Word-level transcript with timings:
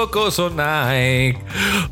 so 0.00 0.08
coso 0.08 0.48
Nike. 0.48 1.38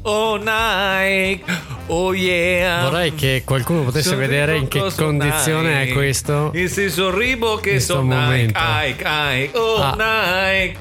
Oh 0.02 0.36
Nike. 0.36 1.42
Oh 1.88 2.14
yeah. 2.14 2.82
Vorrei 2.84 3.14
che 3.14 3.42
qualcuno 3.44 3.82
potesse 3.82 4.10
Sono 4.10 4.20
vedere 4.20 4.56
in 4.56 4.68
che 4.68 4.82
condizione 4.96 5.78
Nike. 5.78 5.90
è 5.90 5.92
questo. 5.94 6.50
Il 6.54 6.70
senso 6.70 7.16
ribo 7.16 7.56
che 7.56 7.72
questo 7.72 7.94
so 7.94 8.02
Nike. 8.02 8.52
Nike. 8.54 9.50
Oh 9.54 9.76
Ah. 9.82 9.94
Nike. 9.96 10.78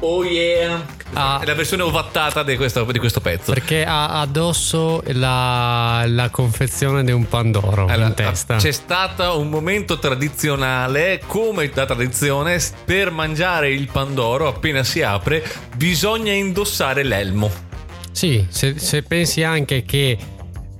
Oh 0.00 0.24
yeah. 0.24 1.00
Ah. 1.14 1.40
È 1.40 1.44
la 1.44 1.54
versione 1.54 1.82
ovattata 1.82 2.42
di 2.42 2.56
questo, 2.56 2.84
di 2.84 2.98
questo 2.98 3.20
pezzo. 3.20 3.52
Perché 3.52 3.84
ha 3.84 4.20
addosso 4.20 5.02
la, 5.06 6.04
la 6.06 6.30
confezione 6.30 7.04
di 7.04 7.12
un 7.12 7.28
Pandoro 7.28 7.86
Allora, 7.86 8.08
in 8.08 8.14
testa. 8.14 8.56
C'è 8.56 8.72
stato 8.72 9.38
un 9.38 9.48
momento 9.48 9.98
tradizionale, 9.98 11.20
come 11.26 11.68
da 11.68 11.84
tradizione, 11.84 12.60
per 12.84 13.10
mangiare 13.10 13.70
il 13.70 13.88
Pandoro 13.90 14.48
appena 14.48 14.82
si 14.84 15.02
apre, 15.02 15.44
bisogna 15.76 16.32
indossare 16.32 17.02
l'elmo. 17.02 17.50
Sì, 18.10 18.46
se, 18.48 18.78
se 18.78 19.02
pensi 19.02 19.42
anche 19.42 19.84
che 19.84 20.18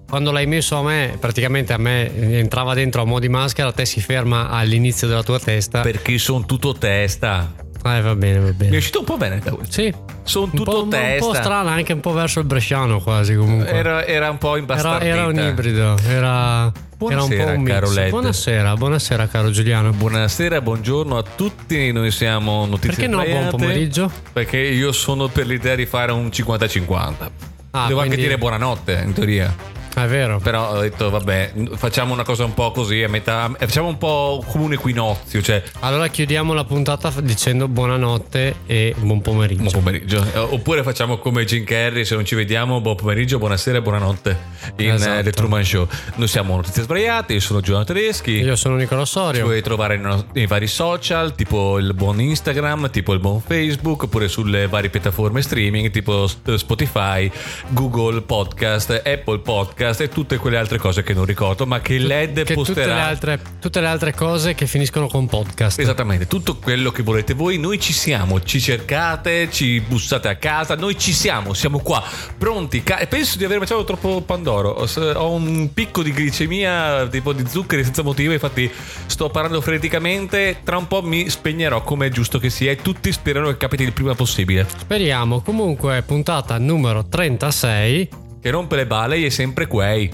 quando 0.09 0.30
l'hai 0.30 0.47
messo 0.47 0.77
a 0.77 0.83
me, 0.83 1.17
praticamente 1.19 1.73
a 1.73 1.78
me 1.78 2.39
entrava 2.39 2.75
dentro 2.75 3.01
a 3.01 3.05
mo' 3.06 3.19
di 3.19 3.30
maschera, 3.30 3.69
a 3.69 3.73
te 3.73 3.87
si 3.87 4.01
ferma 4.01 4.51
all'inizio 4.51 5.09
della 5.09 5.23
tua 5.23 5.39
testa. 5.39 5.80
Perché 5.80 6.19
sono 6.19 6.45
tutto 6.45 6.75
testa. 6.75 7.62
Eh, 7.84 8.00
va 8.00 8.14
bene, 8.14 8.38
va 8.38 8.45
Mi 8.45 8.50
è 8.50 8.54
bene. 8.54 8.77
uscito 8.77 9.00
un 9.00 9.04
po' 9.04 9.16
bene. 9.16 9.42
Sì, 9.68 9.92
Sono 10.22 10.45
un 10.45 10.50
tutto 10.52 10.70
po', 10.70 10.82
un 10.84 10.91
testa. 10.91 11.24
un 11.27 11.32
po' 11.32 11.36
strano, 11.38 11.68
anche 11.68 11.92
un 11.92 12.00
po' 12.00 12.12
verso 12.12 12.38
il 12.38 12.46
bresciano 12.46 13.00
quasi 13.00 13.34
comunque. 13.34 13.68
Era, 13.72 14.05
era 14.06 14.30
un 14.30 14.38
po' 14.38 14.50
Era, 14.50 14.58
imbastardita. 14.58 15.05
era 15.12 15.27
un 15.27 15.38
ibrido, 15.38 15.96
era, 16.06 16.06
era 16.08 16.62
un 16.64 16.72
Buonasera, 16.96 17.45
po' 17.45 17.50
un 17.50 17.62
mix. 17.62 17.72
caro 17.72 17.91
Led. 17.92 18.10
Buonasera, 18.10 18.77
buonasera 18.77 19.27
caro 19.27 19.50
Giuliano. 19.50 19.91
Buonasera, 19.91 20.61
buongiorno 20.61 21.16
a 21.19 21.24
tutti. 21.34 21.91
Noi 21.91 22.12
siamo 22.12 22.64
Notizie 22.66 22.89
Perché 22.91 23.06
no, 23.08 23.24
buon 23.24 23.48
pomeriggio? 23.48 24.11
Perché 24.33 24.58
io 24.58 24.92
sono 24.92 25.27
per 25.27 25.46
l'idea 25.46 25.74
di 25.74 25.86
fare 25.86 26.12
un 26.12 26.27
50-50. 26.28 27.30
Ah, 27.74 27.86
Devo 27.89 27.98
anche 27.98 28.11
quindi- 28.11 28.17
dire 28.17 28.39
buonanotte, 28.39 29.02
in 29.05 29.12
teoria. 29.12 29.52
È 29.95 30.07
vero. 30.07 30.39
Però 30.39 30.71
ho 30.71 30.81
detto, 30.81 31.11
vabbè, 31.11 31.53
facciamo 31.77 32.15
una 32.15 32.23
cosa 32.25 32.45
un 32.45 32.55
po' 32.55 32.71
così, 32.71 33.03
a 33.03 33.09
metà, 33.11 33.51
facciamo 33.59 33.89
un 33.89 33.98
po' 33.98 34.43
come 34.48 34.65
un 34.65 34.73
equinozio, 34.73 35.43
cioè 35.43 35.62
Allora 35.81 36.09
chiudiamo 36.09 36.55
la 36.55 36.65
puntata 36.65 37.12
dicendo 37.21 37.69
buonanotte 37.69 38.55
e 38.67 38.95
buon 38.98 39.20
pomeriggio. 39.20 39.63
buon 39.63 39.73
pomeriggio. 39.85 40.25
Eh, 40.35 40.39
Oppure 40.39 40.83
facciamo 40.83 41.19
come 41.19 41.45
Jim 41.45 41.65
Carrey, 41.65 42.07
se 42.07 42.15
non 42.15 42.25
ci 42.25 42.35
vediamo, 42.35 42.81
buon 42.81 42.97
pomeriggio, 42.97 43.39
buonasera 43.39 43.79
e 43.79 43.83
buonanotte 43.83 44.39
in 44.79 44.91
Esatto. 44.93 45.19
eh, 45.19 45.23
The 45.25 45.31
Truman 45.33 45.65
Show. 45.65 45.87
Noi 46.15 46.29
siamo 46.29 46.57
Notizie 46.57 46.83
Sbagliate, 46.85 47.35
io 47.35 47.41
sono 47.41 47.61
Giovanni 47.61 47.85
Tedeschi. 47.85 48.31
Io 48.33 48.57
sono 48.57 48.77
Nicola 48.77 49.05
Ci 49.05 49.11
Sorio. 49.11 49.45
puoi 49.45 49.61
trovare 49.61 49.98
nei, 49.98 50.25
nei 50.33 50.47
vari 50.47 50.69
social, 50.69 51.35
tipo 51.35 51.77
il 51.79 51.93
buon 51.93 52.19
Instagram, 52.19 52.91
tipo 52.91 53.13
il 53.13 53.20
buon 53.20 53.41
Facebook, 53.43 54.05
oppure 54.05 54.29
sulle 54.29 54.69
varie 54.69 54.89
piattaforme 54.89 55.43
streaming, 55.43 55.91
tipo 55.91 56.27
Spotify, 56.27 57.31
Google 57.69 58.23
Podcast, 58.23 58.91
Apple 59.05 59.41
Podcast 59.41 59.81
e 59.83 60.08
tutte 60.08 60.36
quelle 60.36 60.56
altre 60.56 60.78
cose 60.78 61.02
che 61.02 61.12
non 61.12 61.25
ricordo, 61.25 61.66
ma 61.66 61.80
che 61.80 61.98
LED 61.98 62.34
Che 62.34 62.55
tutte 62.55 62.55
posterà. 62.55 62.94
le, 62.94 63.00
altre, 63.00 63.41
tutte 63.61 63.80
le 63.80 63.86
altre 63.89 64.14
cose 64.14 64.55
che 64.55 64.66
finiscono 64.66 65.08
con 65.08 65.27
podcast. 65.27 65.78
Esattamente, 65.80 66.27
tutto 66.27 66.56
quello 66.56 66.91
che 66.91 67.02
volete 67.02 67.34
voi, 67.34 67.58
noi 67.58 67.80
ci 67.80 67.92
siamo, 67.92 68.41
ci 68.42 68.61
cercate, 68.61 69.50
ci 69.50 69.80
bussate 69.80 70.28
a 70.28 70.36
casa, 70.36 70.77
noi 70.77 70.97
ci 70.98 71.12
siamo, 71.12 71.52
siamo 71.52 71.80
qua, 71.80 72.02
pronti. 72.39 72.83
Ca- 72.83 73.05
penso 73.08 73.36
di 73.39 73.44
aver 73.44 73.58
mangiato 73.58 73.84
troppo 73.84 74.20
Pandoro, 74.22 74.70
ho 75.14 75.30
un 75.33 75.72
picco 75.74 76.02
di 76.02 76.12
glicemia, 76.12 77.08
tipo 77.08 77.33
di 77.33 77.44
zuccheri 77.46 77.83
senza 77.84 78.02
motivo, 78.02 78.33
infatti 78.33 78.70
sto 79.06 79.28
parlando 79.30 79.61
freneticamente, 79.61 80.61
tra 80.62 80.77
un 80.77 80.86
po' 80.86 81.02
mi 81.02 81.28
spegnerò 81.28 81.83
come 81.83 82.06
è 82.06 82.11
giusto 82.11 82.39
che 82.39 82.50
sia 82.50 82.70
e 82.70 82.77
tutti 82.77 83.11
sperano 83.12 83.48
che 83.48 83.57
capiti 83.57 83.83
il 83.83 83.92
prima 83.92 84.14
possibile. 84.14 84.67
Speriamo. 84.77 85.40
Comunque, 85.40 86.02
puntata 86.02 86.57
numero 86.58 87.05
36. 87.05 88.21
Che 88.42 88.51
rompe 88.51 88.75
le 88.77 88.86
balle 88.86 89.17
e 89.17 89.27
è 89.27 89.29
sempre 89.29 89.67
quei. 89.69 90.11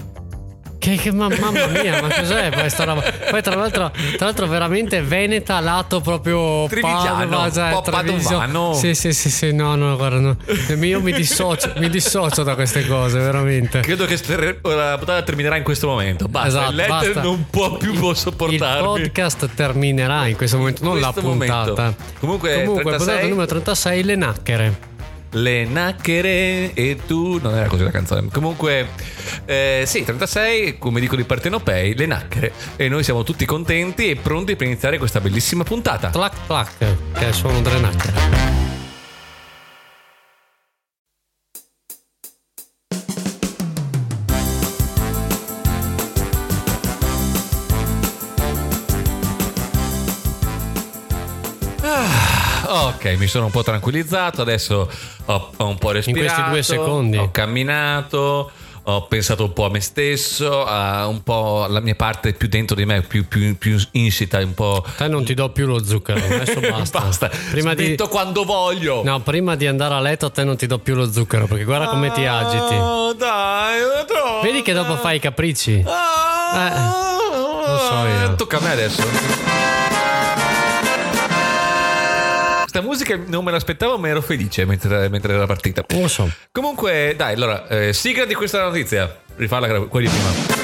Che, 0.77 0.95
che- 0.95 1.11
ma- 1.11 1.27
mamma 1.27 1.65
mia, 1.67 1.99
ma 2.01 2.07
cos'è 2.07 2.51
questa 2.51 2.85
roba? 2.85 3.01
Poi, 3.29 3.41
tra 3.41 3.55
l'altro, 3.55 3.91
tra 4.15 4.27
l'altro, 4.27 4.47
veramente 4.47 5.01
Veneta, 5.01 5.59
lato 5.59 5.99
proprio 5.99 6.67
Trevigiano, 6.69 7.27
Padova, 7.27 7.51
cioè, 7.51 7.71
po' 7.73 7.81
Treviso. 7.81 8.73
Sì, 8.75 8.93
sì, 8.95 9.11
sì, 9.11 9.29
sì, 9.29 9.51
no, 9.53 9.75
no, 9.75 9.97
guarda, 9.97 10.19
no. 10.19 10.37
Io 10.85 11.01
mi 11.01 11.11
dissocio, 11.11 11.73
mi 11.79 11.89
dissocio 11.89 12.43
da 12.43 12.55
queste 12.55 12.85
cose, 12.87 13.19
veramente. 13.19 13.81
Credo 13.81 14.05
che 14.05 14.17
la 14.61 14.95
puntata 14.97 15.21
terminerà 15.23 15.57
in 15.57 15.63
questo 15.63 15.87
momento. 15.87 16.27
Basta, 16.29 16.47
Esatto, 16.47 16.69
il 16.69 16.75
LED 16.77 16.87
basta. 16.87 17.21
non 17.23 17.45
può 17.49 17.75
più 17.75 17.91
Il 18.09 18.15
sopportarmi. 18.15 18.81
podcast 18.85 19.49
terminerà 19.53 20.27
in 20.27 20.37
questo 20.37 20.57
momento, 20.59 20.83
non 20.83 20.99
la 21.01 21.11
questo 21.11 21.29
puntata. 21.29 21.71
momento. 21.81 21.95
Comunque, 22.19 22.53
Comunque 22.63 22.83
36. 22.83 23.05
puntata 23.07 23.27
numero 23.27 23.47
36, 23.47 24.03
le 24.03 24.15
nacchere. 24.15 24.79
Le 25.31 25.65
nacchere 25.65 26.73
e 26.73 26.97
tu. 27.05 27.39
Non 27.41 27.55
era 27.55 27.67
così 27.67 27.83
la 27.83 27.91
canzone. 27.91 28.27
Comunque, 28.31 28.89
eh, 29.45 29.83
sì, 29.85 30.03
36, 30.03 30.77
come 30.77 30.99
dicono 30.99 31.21
i 31.21 31.25
partenopei, 31.25 31.95
le 31.95 32.05
nacchere. 32.05 32.51
E 32.75 32.89
noi 32.89 33.03
siamo 33.03 33.23
tutti 33.23 33.45
contenti 33.45 34.09
e 34.09 34.15
pronti 34.15 34.55
per 34.55 34.67
iniziare 34.67 34.97
questa 34.97 35.19
bellissima 35.19 35.63
puntata. 35.63 36.09
Clac 36.09 36.45
clac, 36.45 36.95
che 37.13 37.33
suono 37.33 37.61
delle 37.61 37.79
nacchere. 37.79 38.59
Ok, 52.71 53.15
mi 53.17 53.27
sono 53.27 53.45
un 53.45 53.51
po' 53.51 53.63
tranquillizzato. 53.63 54.41
Adesso 54.41 54.89
ho, 55.25 55.51
ho 55.57 55.65
un 55.67 55.77
po' 55.77 55.91
respirato. 55.91 56.33
questi 56.33 56.49
due 56.49 56.63
secondi. 56.63 57.17
Ho 57.17 57.31
camminato. 57.31 58.51
Ho 58.83 59.05
pensato 59.05 59.43
un 59.43 59.53
po' 59.53 59.65
a 59.65 59.69
me 59.69 59.81
stesso, 59.81 60.65
a 60.65 61.05
un 61.05 61.21
po' 61.21 61.63
alla 61.63 61.79
mia 61.79 61.93
parte 61.93 62.33
più 62.33 62.47
dentro 62.47 62.75
di 62.75 62.85
me, 62.85 63.01
più, 63.01 63.27
più, 63.27 63.55
più 63.55 63.77
insita, 63.91 64.39
un 64.39 64.55
po'. 64.55 64.83
Te 64.97 65.07
non 65.07 65.23
ti 65.23 65.35
do 65.35 65.49
più 65.49 65.67
lo 65.67 65.83
zucchero, 65.83 66.17
adesso 66.17 66.59
basta. 66.67 66.99
Basta. 66.99 67.29
Prima 67.51 67.75
di, 67.75 67.85
Smetto 67.85 68.07
quando 68.07 68.45
voglio. 68.45 69.03
no, 69.03 69.19
prima 69.19 69.55
di 69.55 69.67
andare 69.67 69.93
a 69.93 69.99
letto 69.99 70.25
a 70.25 70.29
te 70.31 70.43
non 70.43 70.55
ti 70.57 70.65
do 70.65 70.79
più 70.79 70.95
lo 70.95 71.11
zucchero 71.11 71.45
perché 71.45 71.65
guarda 71.65 71.87
come 71.87 72.11
ti 72.13 72.25
agiti. 72.25 72.73
Oh, 72.79 73.13
dai, 73.13 73.79
troppo. 74.07 74.41
Vedi 74.41 74.63
che 74.63 74.73
dopo 74.73 74.95
fai 74.95 75.17
i 75.17 75.19
capricci. 75.19 75.83
Ah, 75.85 77.15
lo 77.67 77.77
so 77.77 78.07
io. 78.07 78.35
Tocca 78.35 78.57
a 78.57 78.61
me 78.61 78.71
adesso. 78.71 79.48
Questa 82.79 82.81
musica 82.81 83.29
non 83.29 83.43
me 83.43 83.51
l'aspettavo, 83.51 83.97
ma 83.97 84.07
ero 84.07 84.21
felice 84.21 84.63
mentre, 84.63 85.09
mentre 85.09 85.33
era 85.33 85.45
partita. 85.45 85.83
Non 85.89 86.03
lo 86.03 86.07
so. 86.07 86.31
Comunque, 86.49 87.13
dai, 87.17 87.33
allora, 87.33 87.67
eh, 87.67 87.91
sigla 87.91 88.23
di 88.23 88.33
questa 88.33 88.63
notizia. 88.63 89.19
Rifalla 89.35 89.67
quella 89.67 90.09
di 90.09 90.15
prima. 90.15 90.57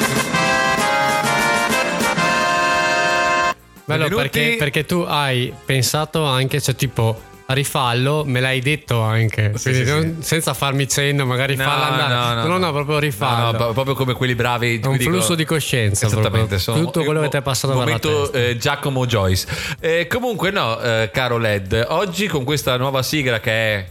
Bello 3.83 4.15
perché, 4.15 4.55
perché 4.57 4.85
tu 4.85 5.03
hai 5.05 5.53
pensato 5.65 6.23
anche, 6.23 6.61
cioè 6.61 6.75
tipo 6.75 7.21
rifallo, 7.47 8.23
me 8.25 8.39
l'hai 8.39 8.59
detto 8.59 9.01
anche. 9.01 9.51
Sì, 9.55 9.73
sì, 9.73 9.83
non- 9.83 10.17
senza 10.21 10.53
farmi 10.53 10.87
cenno, 10.87 11.25
magari 11.25 11.55
No, 11.55 11.63
falla 11.63 11.91
andare. 11.91 12.41
no, 12.41 12.47
no, 12.47 12.57
no, 12.57 12.71
proprio 12.71 12.95
No, 12.95 12.99
rifallo. 12.99 13.57
no, 13.57 13.73
proprio 13.73 13.93
come 13.95 14.13
quelli 14.13 14.35
bravi. 14.35 14.81
Un 14.83 14.97
dico- 14.97 15.11
flusso 15.11 15.35
di 15.35 15.45
coscienza. 15.45 16.07
Esattamente, 16.07 16.37
proprio. 16.37 16.59
sono- 16.59 16.79
tutto 16.79 17.03
quello 17.03 17.21
che 17.21 17.29
ti 17.29 17.37
è 17.37 17.41
passato 17.41 17.77
per 17.77 17.87
la 17.87 17.99
testa. 17.99 18.37
eh, 18.37 18.57
Giacomo 18.57 19.05
Joyce. 19.05 19.47
Eh, 19.79 20.07
comunque, 20.07 20.49
no, 20.51 20.79
eh, 20.79 21.09
caro 21.13 21.37
Led, 21.37 21.85
oggi 21.89 22.27
con 22.27 22.43
questa 22.43 22.77
nuova 22.77 23.03
sigla 23.03 23.39
che 23.39 23.51
è. 23.51 23.85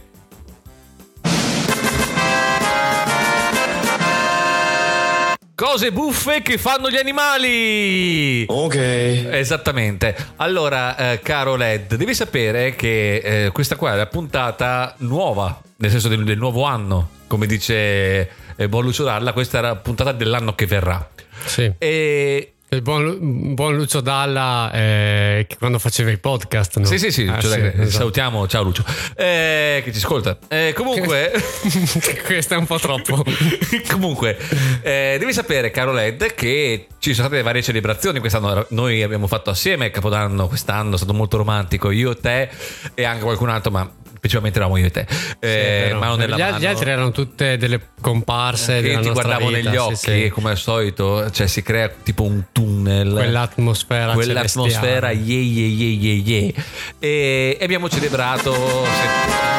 Cose 5.65 5.91
buffe 5.91 6.43
che 6.43 6.59
fanno 6.59 6.91
gli 6.91 6.95
animali! 6.95 8.45
Ok. 8.47 8.75
Esattamente. 8.75 10.15
Allora, 10.35 10.95
eh, 10.95 11.19
caro 11.21 11.55
Led, 11.55 11.95
devi 11.95 12.13
sapere 12.13 12.75
che 12.75 13.15
eh, 13.15 13.51
questa 13.51 13.75
qua 13.75 13.93
è 13.93 13.95
la 13.97 14.05
puntata 14.05 14.93
nuova, 14.99 15.59
nel 15.77 15.89
senso 15.89 16.07
del, 16.07 16.23
del 16.23 16.37
nuovo 16.37 16.65
anno, 16.65 17.09
come 17.25 17.47
dice 17.47 18.29
eh, 18.55 18.69
buon 18.69 18.83
Lucio 18.83 19.03
Dalla, 19.03 19.33
questa 19.33 19.57
è 19.57 19.61
la 19.61 19.75
puntata 19.75 20.11
dell'anno 20.11 20.53
che 20.53 20.67
verrà. 20.67 21.09
Sì. 21.45 21.73
E 21.79 22.53
Il 22.75 22.81
buon, 22.81 23.53
buon 23.53 23.77
Lucio 23.77 24.01
Dalla 24.01 24.69
eh, 24.73 25.45
che 25.47 25.55
quando 25.57 25.79
faceva 25.79 26.11
i 26.11 26.17
podcast. 26.17 26.77
No? 26.77 26.85
Sì, 26.85 26.99
sì, 26.99 27.09
sì, 27.09 27.25
Ah, 27.25 27.39
cioè, 27.39 27.57
dai, 27.57 27.67
esatto. 27.69 27.89
salutiamo, 27.89 28.47
ciao 28.47 28.63
Lucio, 28.63 28.83
eh, 29.15 29.81
che 29.81 29.91
ci 29.93 29.97
ascolta. 29.99 30.37
Eh, 30.49 30.73
comunque, 30.75 31.31
Questo 32.25 32.53
è 32.53 32.57
un 32.57 32.65
po' 32.65 32.77
troppo. 32.77 33.23
comunque 33.89 34.37
eh, 34.81 35.15
devi 35.17 35.31
sapere, 35.31 35.71
caro 35.71 35.93
Led, 35.93 36.33
che 36.33 36.87
ci 36.99 37.13
sono 37.13 37.27
state 37.27 37.41
varie 37.43 37.61
celebrazioni 37.61 38.19
quest'anno. 38.19 38.65
Noi 38.71 39.01
abbiamo 39.03 39.27
fatto 39.27 39.51
assieme 39.51 39.89
Capodanno 39.89 40.47
quest'anno, 40.49 40.95
è 40.95 40.97
stato 40.97 41.13
molto 41.13 41.37
romantico. 41.37 41.91
Io, 41.91 42.17
te 42.17 42.49
e 42.93 43.03
anche 43.05 43.23
qualcun 43.23 43.49
altro, 43.49 43.71
ma 43.71 43.89
principalmente 44.25 44.57
eravamo 44.57 44.77
io 44.77 44.87
e 44.87 44.91
te. 44.91 45.07
Eh, 45.39 45.83
Vero. 45.85 45.99
mano 45.99 46.15
nella 46.15 46.35
gli, 46.35 46.39
mano. 46.39 46.59
gli 46.59 46.65
altri 46.65 46.89
erano 46.89 47.11
tutte 47.11 47.57
delle 47.57 47.79
comparse 48.01 48.81
che 48.81 48.99
ti 48.99 49.09
guardavo 49.11 49.47
vita, 49.47 49.57
negli 49.57 49.71
sì, 49.71 49.77
occhi, 49.77 50.23
sì. 50.23 50.29
come 50.33 50.49
al 50.49 50.57
solito, 50.57 51.29
cioè 51.29 51.47
si 51.47 51.61
crea 51.61 51.89
tipo 51.89 52.23
un 52.23 52.45
tunnel. 52.51 53.11
Quell'atmosfera 53.13 54.13
quell'atmosfera 54.13 55.11
ye 55.11 55.39
ye 55.39 55.67
ye 55.67 55.89
ye 55.89 56.13
ye 56.13 56.53
e 56.99 57.57
e 57.59 57.63
abbiamo 57.63 57.87
celebrato 57.89 58.53
se- 58.53 59.53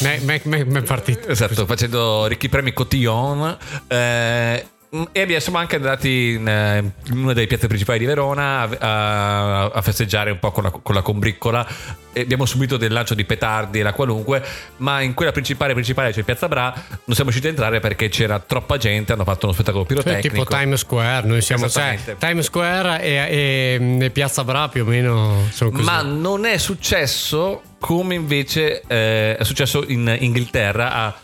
è 0.00 0.82
partito. 0.82 1.28
Esatto, 1.28 1.66
facendo 1.66 2.26
ricchi 2.26 2.48
premi 2.48 2.72
cotillon. 2.72 3.56
Eh, 3.86 4.66
e 5.12 5.20
abbiamo- 5.20 5.40
siamo 5.40 5.58
anche 5.58 5.76
andati 5.76 6.32
in, 6.36 6.48
eh, 6.48 6.78
in 7.12 7.18
una 7.22 7.32
delle 7.32 7.46
piazze 7.46 7.68
principali 7.68 7.98
di 8.00 8.06
Verona 8.06 8.62
a, 8.62 9.64
a- 9.66 9.82
festeggiare 9.82 10.32
un 10.32 10.38
po' 10.40 10.50
con 10.50 10.64
la, 10.64 10.70
con 10.70 10.94
la 10.94 11.02
combriccola. 11.02 11.66
E 12.12 12.22
abbiamo 12.22 12.44
subito 12.44 12.76
del 12.76 12.92
lancio 12.92 13.14
di 13.14 13.24
petardi 13.24 13.78
e 13.78 13.82
la 13.84 13.92
qualunque, 13.92 14.44
ma 14.78 15.00
in 15.00 15.14
quella 15.14 15.30
principale, 15.30 15.74
principale, 15.74 16.12
cioè 16.12 16.24
Piazza 16.24 16.48
Bra, 16.48 16.72
non 16.74 17.14
siamo 17.14 17.30
riusciti 17.30 17.46
a 17.46 17.50
entrare 17.50 17.78
perché 17.78 18.08
c'era 18.08 18.40
troppa 18.40 18.78
gente. 18.78 19.12
Hanno 19.12 19.22
fatto 19.22 19.46
uno 19.46 19.54
spettacolo 19.54 19.84
Cioè, 19.86 19.94
pirotecnico. 20.02 20.42
tipo 20.44 20.56
Times 20.56 20.80
Square, 20.80 21.26
noi 21.28 21.40
siamo 21.40 21.68
cioè. 21.68 21.96
Times 22.18 22.46
Square 22.46 23.00
e, 23.00 23.10
e- 23.14 23.98
e 24.06 24.10
Piazza 24.10 24.42
Bra 24.42 24.68
più 24.68 24.82
o 24.82 24.86
meno 24.86 25.46
sono 25.52 25.70
così. 25.70 25.84
Ma 25.84 26.02
non 26.02 26.44
è 26.46 26.58
successo 26.58 27.62
come 27.78 28.16
invece 28.16 28.82
eh, 28.88 29.36
è 29.36 29.44
successo 29.44 29.84
in 29.86 30.12
Inghilterra 30.18 30.92
a 30.92 31.14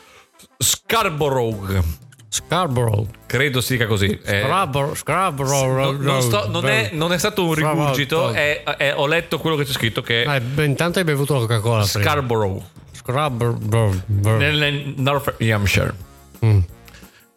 Scarborough. 0.57 1.83
Scarborough, 2.29 3.07
Credo 3.27 3.61
si 3.61 3.73
dica 3.75 3.87
così. 3.87 4.07
Eh, 4.25 4.41
Scarborough, 4.43 4.95
Scarborough. 4.95 6.01
non, 6.01 6.21
sto- 6.23 6.49
non 6.49 6.67
è, 6.67 6.91
non 6.93 7.13
è 7.13 7.19
stato 7.19 7.45
un 7.45 7.55
rigurgito, 7.55 8.31
è- 8.33 8.63
è- 8.63 8.93
ho 8.95 9.07
letto 9.07 9.39
quello 9.39 9.57
che 9.57 9.65
c'è 9.65 9.73
scritto 9.73 10.03
che 10.03 10.25
beh, 10.41 10.65
intanto 10.65 10.99
hai 10.99 11.05
bevuto 11.05 11.35
la 11.35 11.41
Coca-Cola. 11.41 11.85
Scarborough, 11.85 12.63
Scarborough. 12.93 14.03
nel, 14.07 14.57
nel 14.59 14.95
North 14.97 15.35
Hampshire. 15.41 15.95
Mm. 16.45 16.59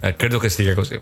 Eh, 0.01 0.15
credo 0.15 0.37
che 0.39 0.49
si 0.49 0.63
dica 0.63 0.73
così. 0.75 0.99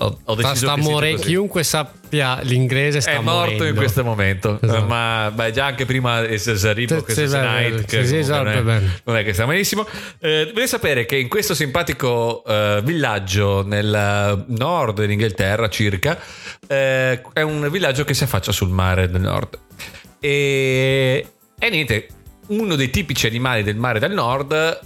Ho, 0.00 0.18
ho 0.24 0.36
Sta, 0.38 0.54
sta 0.54 0.76
morendo. 0.76 1.22
Chiunque 1.22 1.64
sappia 1.64 2.40
l'inglese 2.42 3.00
sta 3.00 3.10
è 3.10 3.18
morto 3.20 3.34
morendo. 3.34 3.64
in 3.66 3.74
questo 3.74 4.04
momento, 4.04 4.58
Esatto. 4.60 4.84
Ma 4.86 5.30
beh, 5.34 5.50
già 5.52 5.66
anche 5.66 5.86
prima 5.86 6.24
Sì, 8.04 8.12
che 8.12 8.18
esatto, 8.18 8.62
non, 9.04 9.16
è, 9.16 9.24
che 9.24 9.32
sta 9.32 9.46
malissimo. 9.46 9.86
Eh, 10.20 10.46
dovete 10.46 10.66
sapere 10.66 11.04
che 11.04 11.16
in 11.16 11.28
questo 11.28 11.54
simpatico 11.54 12.44
eh, 12.46 12.80
villaggio 12.84 13.64
nel 13.66 14.44
nord 14.46 15.00
dell'Inghilterra, 15.00 15.68
circa, 15.68 16.18
eh, 16.66 17.20
è 17.32 17.40
un 17.42 17.68
villaggio 17.70 18.04
che 18.04 18.14
si 18.14 18.24
affaccia 18.24 18.52
sul 18.52 18.68
mare 18.70 19.10
del 19.10 19.20
nord. 19.20 19.58
E, 20.20 21.26
e 21.58 21.70
niente, 21.70 22.06
uno 22.48 22.76
dei 22.76 22.90
tipici 22.90 23.26
animali 23.26 23.62
del 23.62 23.76
mare 23.76 23.98
del 23.98 24.12
nord 24.12 24.80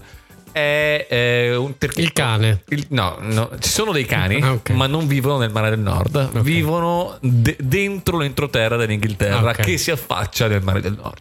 è 0.53 1.07
eh, 1.09 1.57
un 1.57 1.77
terchino. 1.79 2.05
Il 2.05 2.13
cane. 2.13 2.63
Il- 2.69 2.87
no, 2.91 3.17
no, 3.21 3.51
ci 3.59 3.69
sono 3.71 3.91
dei 3.93 4.05
cani, 4.05 4.41
Ah, 4.41 4.53
ok. 4.53 4.71
ma 4.71 4.87
non 4.87 5.07
vivono 5.07 5.39
nel 5.39 5.51
mare 5.51 5.71
del 5.71 5.81
nord, 5.81 6.41
vivono 6.41 7.17
de- 7.21 7.57
dentro 7.59 8.19
l'entroterra 8.19 8.77
dell'Inghilterra 8.77 9.49
Ah, 9.49 9.51
ok. 9.51 9.61
che 9.63 9.79
si 9.79 9.91
affaccia 9.91 10.47
nel 10.49 10.63
mare 10.63 10.81
del 10.81 10.97
nord. 11.01 11.21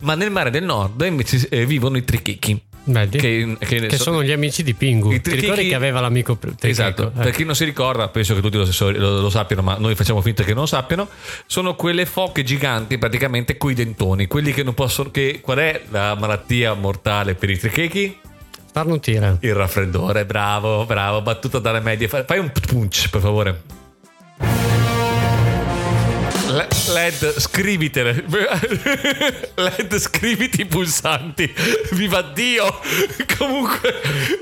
Ma 0.00 0.14
nel 0.14 0.30
mare 0.30 0.50
del 0.50 0.64
nord 0.64 1.00
invece 1.02 1.46
eh, 1.48 1.66
vivono 1.66 1.96
i 1.96 2.04
trichichi. 2.04 2.60
Vedi? 2.82 3.18
Che, 3.18 3.56
Che, 3.58 3.86
che 3.86 3.96
so- 3.98 4.04
sono 4.04 4.22
gli 4.24 4.32
amici 4.32 4.62
di 4.62 4.72
Pingu. 4.72 5.12
I 5.12 5.20
Ti 5.20 5.34
ricordi 5.34 5.68
che 5.68 5.74
aveva 5.74 6.00
l'amico 6.00 6.36
Tricheco? 6.38 6.66
Esatto, 6.66 7.12
Eh. 7.14 7.20
per 7.22 7.32
chi 7.32 7.44
non 7.44 7.54
si 7.54 7.64
ricorda, 7.64 8.08
penso 8.08 8.34
che 8.34 8.40
tutti 8.40 8.56
lo, 8.56 8.66
lo- 8.98 9.20
lo 9.20 9.30
sappiano, 9.30 9.60
ma 9.62 9.76
noi 9.78 9.94
facciamo 9.94 10.22
finta 10.22 10.42
che 10.42 10.52
non 10.52 10.62
lo 10.62 10.66
sappiano. 10.66 11.06
Sono 11.46 11.74
quelle 11.74 12.06
foche 12.06 12.42
giganti, 12.42 12.96
praticamente 12.96 13.58
coi 13.58 13.74
dentoni, 13.74 14.26
quelli 14.26 14.52
che 14.54 14.62
non 14.62 14.72
possono. 14.72 15.10
Che, 15.10 15.40
qual 15.42 15.58
è 15.58 15.82
la 15.90 16.16
malattia 16.18 16.72
mortale 16.72 17.34
per 17.34 17.50
i 17.50 17.58
trichechi? 17.58 18.18
Starnutire. 18.70 19.36
Il 19.40 19.52
raffreddore, 19.54 20.24
bravo, 20.24 20.84
bravo, 20.86 21.20
battuta 21.22 21.58
dalle 21.58 21.80
medie. 21.80 22.06
Fai 22.06 22.38
un 22.38 22.52
punch, 22.52 23.10
per 23.10 23.20
favore. 23.20 23.62
Le- 26.46 26.68
LED, 26.92 27.36
scrivitele. 27.40 28.24
LED, 29.56 29.98
scriviti 29.98 30.60
i 30.60 30.66
pulsanti. 30.66 31.52
Viva 31.90 32.22
Dio! 32.22 32.78
Comunque, 33.36 34.00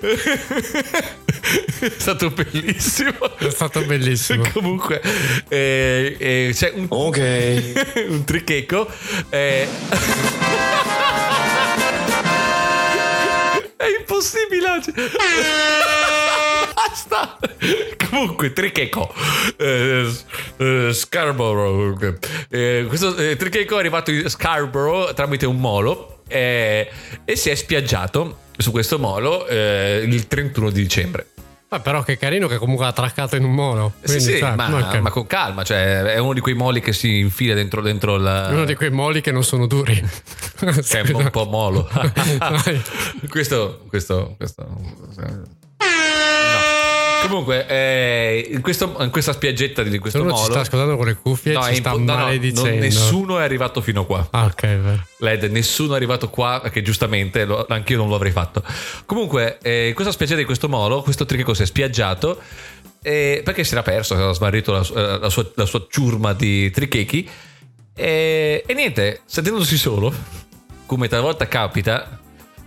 è 1.80 1.92
stato 1.96 2.28
bellissimo. 2.30 3.38
È 3.38 3.48
stato 3.48 3.80
bellissimo. 3.80 4.44
Comunque, 4.52 5.00
eh, 5.48 6.16
eh, 6.18 6.50
c'è 6.52 6.72
un, 6.74 6.84
Ok. 6.90 7.72
un 8.08 8.24
tricheco. 8.24 8.86
eh. 9.30 9.66
Oggi. 14.18 14.92
Basta. 16.74 17.38
Comunque, 18.10 18.52
tricheco. 18.52 19.12
Eh, 19.56 20.10
eh, 20.56 20.92
Scarborough. 20.92 22.18
Eh, 22.48 22.84
questo 22.88 23.16
eh, 23.16 23.36
tricheco 23.36 23.76
è 23.76 23.78
arrivato 23.78 24.10
in 24.10 24.28
Scarborough 24.28 25.14
tramite 25.14 25.46
un 25.46 25.58
molo 25.58 26.22
eh, 26.28 26.90
e 27.24 27.36
si 27.36 27.50
è 27.50 27.54
spiaggiato 27.54 28.46
su 28.56 28.70
questo 28.70 28.98
molo 28.98 29.46
eh, 29.46 30.02
il 30.04 30.26
31 30.26 30.70
di 30.70 30.82
dicembre. 30.82 31.26
Ma 31.70 31.80
però 31.80 32.02
che 32.02 32.16
carino 32.16 32.46
che 32.48 32.56
comunque 32.56 32.86
ha 32.86 32.88
attraccato 32.88 33.36
in 33.36 33.44
un 33.44 33.52
molo. 33.52 33.92
Sì, 34.00 34.14
Quindi, 34.14 34.24
sì, 34.24 34.38
sai, 34.38 34.56
ma, 34.56 34.74
ok. 34.74 35.00
ma 35.00 35.10
con 35.10 35.26
calma, 35.26 35.64
cioè 35.64 36.00
è 36.02 36.18
uno 36.18 36.32
di 36.32 36.40
quei 36.40 36.54
moli 36.54 36.80
che 36.80 36.94
si 36.94 37.18
infila 37.18 37.52
dentro, 37.52 37.82
dentro 37.82 38.16
la... 38.16 38.48
Uno 38.50 38.64
di 38.64 38.74
quei 38.74 38.90
moli 38.90 39.20
che 39.20 39.32
non 39.32 39.44
sono 39.44 39.66
duri. 39.66 39.94
che 40.58 41.00
è 41.00 41.12
un 41.12 41.28
po' 41.30 41.44
molo. 41.44 41.86
Questo, 43.28 43.84
questo, 43.88 44.34
questo. 44.38 44.66
No. 47.22 47.28
Comunque, 47.28 47.66
eh, 47.66 48.48
in, 48.52 48.60
questo- 48.60 48.96
in 49.00 49.10
questa 49.10 49.32
spiaggetta 49.32 49.82
di 49.82 49.98
questo 49.98 50.20
uno 50.20 50.30
ci 50.30 50.36
molo. 50.40 50.50
sta 50.52 50.60
ascoltando 50.60 50.96
con 50.96 51.06
le 51.06 51.14
cuffie 51.20 51.52
No, 51.52 51.62
ci 51.64 51.74
sta 51.76 51.90
impo- 51.90 52.02
no, 52.04 52.16
no, 52.18 52.24
maledicendo. 52.24 52.70
non- 52.70 52.78
nessuno 52.78 53.38
è 53.38 53.42
arrivato 53.42 53.80
fino 53.80 54.06
qua. 54.06 54.26
Ah, 54.30 54.44
ok, 54.44 54.60
vero. 54.62 55.06
LED, 55.18 55.44
nessuno 55.44 55.92
è 55.94 55.96
arrivato 55.96 56.30
qua, 56.30 56.60
perché 56.62 56.80
giustamente 56.82 57.44
lo- 57.44 57.66
anch'io 57.68 57.96
non 57.96 58.08
lo 58.08 58.14
avrei 58.14 58.32
fatto. 58.32 58.62
Comunque, 59.04 59.58
eh, 59.62 59.88
in 59.88 59.94
questa 59.94 60.12
spiaggetta 60.12 60.38
di 60.40 60.46
questo 60.46 60.68
molo, 60.68 61.02
questo 61.02 61.24
tricheco 61.26 61.54
si 61.54 61.62
è 61.62 61.66
spiaggiato 61.66 62.40
eh, 63.02 63.42
perché 63.44 63.62
si 63.64 63.72
era 63.74 63.82
perso, 63.82 64.14
aveva 64.14 64.32
smarrito 64.32 64.72
la, 64.72 64.80
eh, 64.80 65.18
la 65.20 65.28
sua, 65.30 65.48
la 65.54 65.66
sua 65.66 65.86
ciurma 65.88 66.32
di 66.32 66.70
trichechi. 66.70 67.28
E, 67.94 68.62
e 68.66 68.74
niente, 68.74 69.20
sentendosi 69.24 69.76
solo, 69.76 70.12
come 70.86 71.08
talvolta 71.08 71.46
capita, 71.48 72.18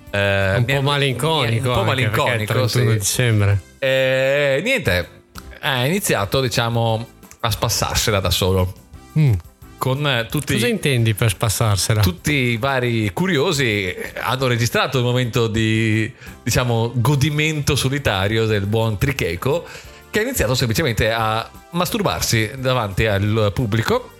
eh, 0.09 0.56
Un 0.57 0.65
po' 0.65 0.81
malinconico. 0.81 1.68
un 1.69 1.74
po' 1.74 1.80
è 1.80 1.81
il 1.81 1.86
malinconico, 1.86 2.53
31 2.53 2.68
sì. 2.68 2.86
dicembre. 2.98 3.62
Eh, 3.83 4.62
niente, 4.63 5.10
ha 5.62 5.88
iniziato, 5.88 6.39
diciamo, 6.39 7.07
a 7.39 7.50
spassarsela 7.50 8.20
da 8.20 8.29
solo. 8.29 8.72
Mm. 9.17 9.34
Con 9.79 10.08
eh, 10.08 10.27
tutti, 10.29 10.53
Cosa 10.53 10.67
intendi 10.67 11.15
per 11.15 11.29
spassarsela? 11.29 12.01
tutti 12.01 12.32
i 12.32 12.58
vari 12.58 13.10
curiosi 13.12 13.91
hanno 14.20 14.46
registrato 14.46 15.00
il 15.00 15.03
momento 15.03 15.48
di, 15.48 16.13
diciamo, 16.44 16.91
godimento 16.94 17.75
solitario 17.75 18.46
del 18.46 18.67
buon 18.67 19.00
Tricheco, 19.00 19.65
che 20.12 20.20
ha 20.20 20.22
iniziato 20.22 20.53
semplicemente 20.53 21.12
a 21.12 21.50
masturbarsi 21.72 22.51
davanti 22.60 23.08
al 23.08 23.50
pubblico. 23.51 24.12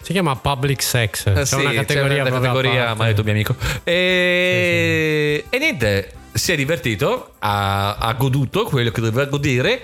Si 0.00 0.12
chiama 0.12 0.34
public 0.36 0.82
sex. 0.82 1.24
C'è 1.24 1.44
sì, 1.44 1.56
una 1.56 1.72
categoria, 1.74 2.24
c'è 2.24 2.30
una 2.30 2.40
categoria 2.40 2.84
parte. 2.84 2.98
ma 2.98 3.04
ha 3.04 3.08
detto 3.08 3.22
mio 3.22 3.32
amico. 3.32 3.54
E, 3.84 5.44
e 5.50 5.58
niente, 5.58 6.12
si 6.32 6.52
è 6.52 6.56
divertito, 6.56 7.34
ha, 7.38 7.96
ha 7.96 8.12
goduto 8.14 8.64
quello 8.64 8.90
che 8.90 9.00
doveva 9.00 9.24
godere 9.26 9.80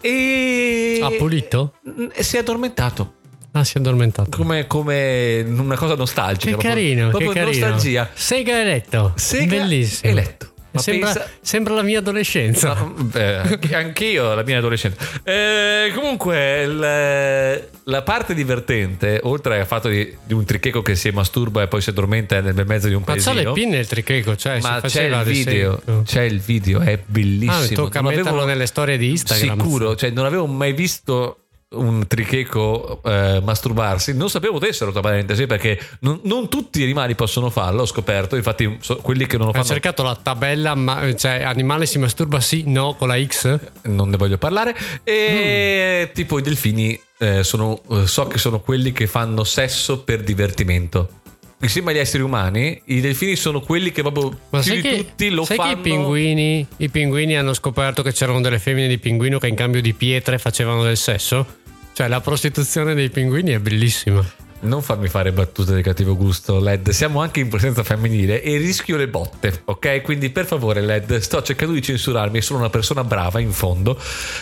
e 0.00 1.00
Ha 1.02 1.10
pulito? 1.10 1.74
e 2.12 2.22
si 2.22 2.36
è 2.36 2.40
addormentato. 2.40 3.14
Ah, 3.52 3.62
si 3.64 3.76
è 3.76 3.80
addormentato. 3.80 4.36
Come, 4.36 4.66
come 4.66 5.44
una 5.46 5.76
cosa 5.76 5.94
nostalgica. 5.94 6.44
Che 6.44 6.50
proprio- 6.56 6.70
carino, 6.72 7.08
proprio 7.10 7.30
che 7.30 7.38
carino. 7.40 7.66
nostalgia. 7.68 8.10
Sega 8.12 8.60
e 8.60 8.64
letto. 8.64 9.12
Sega 9.14 9.56
Bellissimo. 9.56 10.10
e 10.10 10.14
letto. 10.14 10.52
Sembra, 10.80 11.12
pensa- 11.12 11.30
sembra 11.40 11.74
la 11.74 11.82
mia 11.82 11.98
adolescenza. 11.98 12.74
No, 12.74 12.94
beh, 12.96 13.58
anch'io, 13.74 14.34
la 14.34 14.42
mia 14.42 14.58
adolescenza. 14.58 14.96
Eh, 15.22 15.92
comunque, 15.94 16.62
il- 16.62 17.68
la 17.86 18.02
parte 18.02 18.34
divertente, 18.34 19.20
oltre 19.24 19.60
al 19.60 19.66
fatto 19.66 19.88
di, 19.88 20.16
di 20.24 20.32
un 20.32 20.44
tricheco 20.44 20.82
che 20.82 20.94
si 20.96 21.10
masturba 21.10 21.62
e 21.62 21.68
poi 21.68 21.80
si 21.82 21.90
addormenta 21.90 22.40
nel 22.40 22.64
mezzo 22.66 22.88
di 22.88 22.94
un 22.94 23.02
Ma 23.06 23.14
c'ha 23.14 23.22
paesino. 23.22 23.48
le 23.50 23.52
pinne 23.60 23.78
il 23.78 23.86
tricheco, 23.86 24.36
cioè 24.36 24.60
ma 24.60 24.80
c'è 24.80 25.04
il 25.04 25.22
video, 25.22 25.82
c'è 26.04 26.22
il 26.22 26.40
video, 26.40 26.80
è 26.80 26.98
bellissimo. 27.04 27.52
Ah, 27.52 27.66
tocca 27.84 28.00
Non 28.00 28.10
metterlo 28.10 28.30
avevo- 28.30 28.46
nelle 28.46 28.66
storie 28.66 28.96
di 28.96 29.10
Instagram. 29.10 29.58
Sicuro, 29.60 29.96
cioè 29.96 30.10
non 30.10 30.24
avevo 30.24 30.46
mai 30.46 30.72
visto 30.72 31.38
un 31.74 32.06
tricheco 32.06 33.00
eh, 33.04 33.40
masturbarsi, 33.44 34.14
non 34.16 34.30
sapevo 34.30 34.54
potessero 34.58 34.92
tra 34.92 35.00
parentesi 35.00 35.46
perché 35.46 35.78
non, 36.00 36.20
non 36.24 36.48
tutti 36.48 36.80
gli 36.80 36.82
animali 36.84 37.14
possono 37.14 37.50
farlo, 37.50 37.82
ho 37.82 37.86
scoperto, 37.86 38.36
infatti 38.36 38.78
so- 38.80 38.96
quelli 38.96 39.26
che 39.26 39.36
non 39.36 39.46
lo 39.46 39.52
fanno 39.52 39.64
cercato 39.64 40.02
la 40.02 40.14
tabella, 40.20 40.74
ma, 40.74 41.14
cioè 41.14 41.42
animale 41.42 41.86
si 41.86 41.98
masturba 41.98 42.40
sì, 42.40 42.64
no, 42.66 42.94
con 42.94 43.08
la 43.08 43.22
X? 43.24 43.58
non 43.82 44.08
ne 44.10 44.16
voglio 44.16 44.38
parlare. 44.38 44.74
E 45.02 46.06
Mm. 46.10 46.12
tipo 46.14 46.38
i 46.38 46.42
delfini 46.42 46.98
eh, 47.18 47.42
sono, 47.44 47.80
eh, 47.90 48.06
so 48.06 48.26
che 48.26 48.38
sono 48.38 48.60
quelli 48.60 48.92
che 48.92 49.06
fanno 49.06 49.44
sesso 49.44 50.02
per 50.02 50.22
divertimento. 50.22 51.20
Insieme 51.60 51.92
agli 51.92 51.98
esseri 51.98 52.22
umani, 52.22 52.82
i 52.86 53.00
delfini 53.00 53.36
sono 53.36 53.60
quelli 53.60 53.90
che 53.90 54.02
proprio 54.02 54.36
Ma 54.50 54.60
più 54.60 54.74
di 54.74 54.80
che, 54.82 54.96
tutti 54.96 55.30
lo 55.30 55.44
sai 55.44 55.56
fanno. 55.56 55.72
che 55.72 55.78
i 55.78 55.82
pinguini, 55.82 56.66
i 56.78 56.90
pinguini 56.90 57.36
hanno 57.38 57.54
scoperto 57.54 58.02
che 58.02 58.12
c'erano 58.12 58.40
delle 58.42 58.58
femmine 58.58 58.86
di 58.86 58.98
pinguino 58.98 59.38
che 59.38 59.46
in 59.46 59.54
cambio 59.54 59.80
di 59.80 59.94
pietre 59.94 60.36
facevano 60.38 60.82
del 60.82 60.96
sesso? 60.98 61.62
Cioè 61.94 62.08
la 62.08 62.20
prostituzione 62.20 62.92
dei 62.92 63.08
pinguini 63.08 63.52
è 63.52 63.60
bellissima. 63.60 64.20
non 64.62 64.82
farmi 64.82 65.06
fare 65.06 65.30
battute 65.30 65.76
di 65.76 65.80
cattivo 65.80 66.16
gusto, 66.16 66.58
Led. 66.58 66.90
Siamo 66.90 67.20
anche 67.20 67.38
in 67.38 67.48
presenza 67.48 67.84
femminile 67.84 68.42
e 68.42 68.56
rischio 68.56 68.96
le 68.96 69.06
botte, 69.06 69.62
ok? 69.66 70.02
Quindi 70.02 70.30
per 70.30 70.44
favore, 70.44 70.80
Led, 70.80 71.18
sto 71.18 71.40
cercando 71.40 71.72
di 71.72 71.80
censurarmi, 71.80 72.40
sono 72.40 72.58
una 72.58 72.68
persona 72.68 73.04
brava 73.04 73.38
in 73.38 73.52
fondo. 73.52 73.96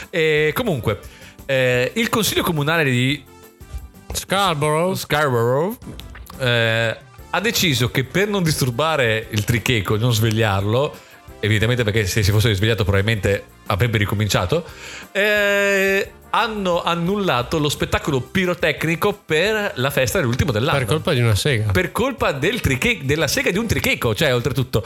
E 0.08 0.52
comunque, 0.54 0.98
eh, 1.44 1.92
il 1.94 2.08
consiglio 2.08 2.42
comunale 2.42 2.84
di 2.84 3.22
Scarborough. 4.14 4.96
Scarborough 4.96 5.76
eh, 6.38 6.96
ha 7.28 7.40
deciso 7.40 7.90
che 7.90 8.04
per 8.04 8.28
non 8.28 8.42
disturbare 8.42 9.26
il 9.28 9.44
tricheco, 9.44 9.98
non 9.98 10.14
svegliarlo, 10.14 10.96
evidentemente 11.40 11.84
perché 11.84 12.06
se 12.06 12.22
si 12.22 12.30
fosse 12.30 12.48
risvegliato 12.48 12.84
probabilmente 12.84 13.44
avrebbe 13.66 13.98
ricominciato, 13.98 14.64
eh, 15.12 16.12
hanno 16.34 16.82
annullato 16.82 17.58
lo 17.58 17.68
spettacolo 17.68 18.20
pirotecnico 18.20 19.12
per 19.24 19.72
la 19.76 19.90
festa 19.90 20.18
dell'ultimo 20.18 20.50
dell'anno. 20.50 20.78
Per 20.78 20.86
colpa 20.86 21.12
di 21.12 21.20
una 21.20 21.34
sega. 21.34 21.70
Per 21.70 21.92
colpa 21.92 22.32
del 22.32 22.60
triche- 22.60 23.00
della 23.02 23.26
sega 23.26 23.50
di 23.50 23.58
un 23.58 23.66
tricheco, 23.66 24.14
cioè 24.14 24.34
oltretutto. 24.34 24.82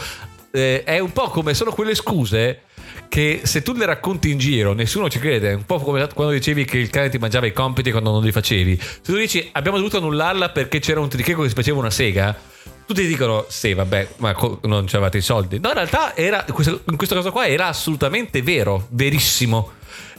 eh, 0.50 0.82
è 0.84 0.98
un 0.98 1.12
po' 1.12 1.28
come 1.28 1.54
sono 1.54 1.70
quelle 1.70 1.94
scuse 1.94 2.62
che 3.08 3.42
se 3.44 3.62
tu 3.62 3.74
le 3.74 3.86
racconti 3.86 4.30
in 4.30 4.38
giro 4.38 4.72
nessuno 4.72 5.08
ci 5.08 5.20
crede, 5.20 5.52
un 5.52 5.64
po' 5.64 5.78
come 5.78 6.08
quando 6.12 6.32
dicevi 6.32 6.64
che 6.64 6.78
il 6.78 6.90
cane 6.90 7.10
ti 7.10 7.18
mangiava 7.18 7.46
i 7.46 7.52
compiti 7.52 7.92
quando 7.92 8.10
non 8.10 8.24
li 8.24 8.32
facevi. 8.32 8.76
Se 8.80 9.00
tu 9.12 9.16
dici 9.16 9.48
abbiamo 9.52 9.76
dovuto 9.76 9.98
annullarla 9.98 10.48
perché 10.48 10.80
c'era 10.80 10.98
un 10.98 11.08
tricheco 11.08 11.42
che 11.42 11.48
si 11.48 11.54
faceva 11.54 11.78
una 11.78 11.90
sega, 11.90 12.36
tutti 12.86 13.06
dicono 13.06 13.44
sì 13.48 13.72
vabbè 13.74 14.08
ma 14.16 14.34
non 14.62 14.86
c'avevate 14.86 15.18
i 15.18 15.22
soldi. 15.22 15.60
No 15.60 15.68
in 15.68 15.74
realtà 15.74 16.16
era, 16.16 16.44
in 16.48 16.96
questo 16.96 17.14
caso 17.14 17.30
qua 17.30 17.46
era 17.46 17.68
assolutamente 17.68 18.42
vero, 18.42 18.88
verissimo. 18.90 19.72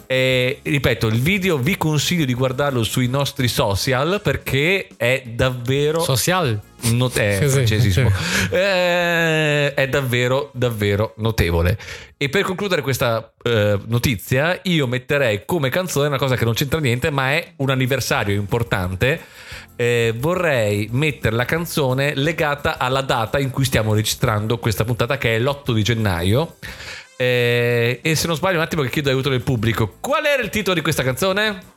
E, 0.07 0.59
ripeto, 0.63 1.07
il 1.07 1.19
video 1.19 1.57
vi 1.57 1.75
consiglio 1.75 2.23
di 2.23 2.33
guardarlo 2.33 2.83
sui 2.83 3.07
nostri 3.07 3.49
social 3.49 4.21
perché 4.23 4.87
è 4.95 5.23
davvero 5.25 5.99
Social. 5.99 6.59
Not- 6.91 7.17
eh, 7.17 7.65
Sì, 7.65 7.91
sì. 7.91 8.01
Eh, 8.49 9.73
è 9.73 9.87
davvero, 9.89 10.49
davvero 10.53 11.13
notevole. 11.17 11.77
E 12.15 12.29
per 12.29 12.43
concludere 12.43 12.81
questa 12.81 13.33
eh, 13.43 13.77
notizia, 13.85 14.59
io 14.63 14.87
metterei 14.87 15.43
come 15.45 15.69
canzone 15.69 16.07
una 16.07 16.17
cosa 16.17 16.35
che 16.35 16.45
non 16.45 16.53
c'entra 16.53 16.79
niente, 16.79 17.09
ma 17.09 17.31
è 17.31 17.53
un 17.57 17.69
anniversario 17.69 18.35
importante. 18.35 19.19
Eh, 19.75 20.13
vorrei 20.17 20.87
mettere 20.91 21.35
la 21.35 21.45
canzone 21.45 22.15
legata 22.15 22.77
alla 22.77 23.01
data 23.01 23.39
in 23.39 23.49
cui 23.49 23.65
stiamo 23.65 23.93
registrando 23.93 24.57
questa 24.57 24.85
puntata, 24.85 25.17
che 25.17 25.35
è 25.35 25.39
l'8 25.39 25.73
di 25.73 25.83
gennaio. 25.83 26.55
Eh, 27.17 27.99
e 28.01 28.15
se 28.15 28.27
non 28.27 28.35
sbaglio, 28.35 28.57
un 28.57 28.63
attimo 28.63 28.83
che 28.83 28.89
chiedo 28.89 29.09
aiuto 29.09 29.29
del 29.29 29.41
pubblico. 29.41 29.97
Qual 29.99 30.23
era 30.25 30.41
il 30.41 30.49
titolo 30.49 30.75
di 30.75 30.81
questa 30.81 31.03
canzone? 31.03 31.75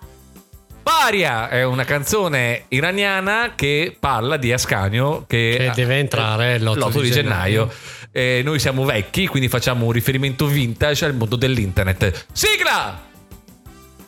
Paria 0.83 1.49
è 1.49 1.63
una 1.65 1.85
canzone 1.85 2.65
iraniana 2.69 3.53
che 3.55 3.97
parla 3.99 4.37
di 4.37 4.53
Ascanio 4.53 5.25
che, 5.27 5.57
Che 5.59 5.73
deve 5.75 5.99
entrare 5.99 6.59
l'8 6.59 6.91
di 6.93 7.01
di 7.03 7.11
gennaio. 7.11 7.73
Eh, 8.13 8.43
noi 8.45 8.59
siamo 8.59 8.85
vecchi, 8.85 9.27
quindi 9.27 9.49
facciamo 9.49 9.87
un 9.87 9.93
riferimento 9.93 10.47
vintage 10.47 11.05
al 11.05 11.15
mondo 11.15 11.37
dell'internet. 11.37 12.27
Sigla! 12.33 13.01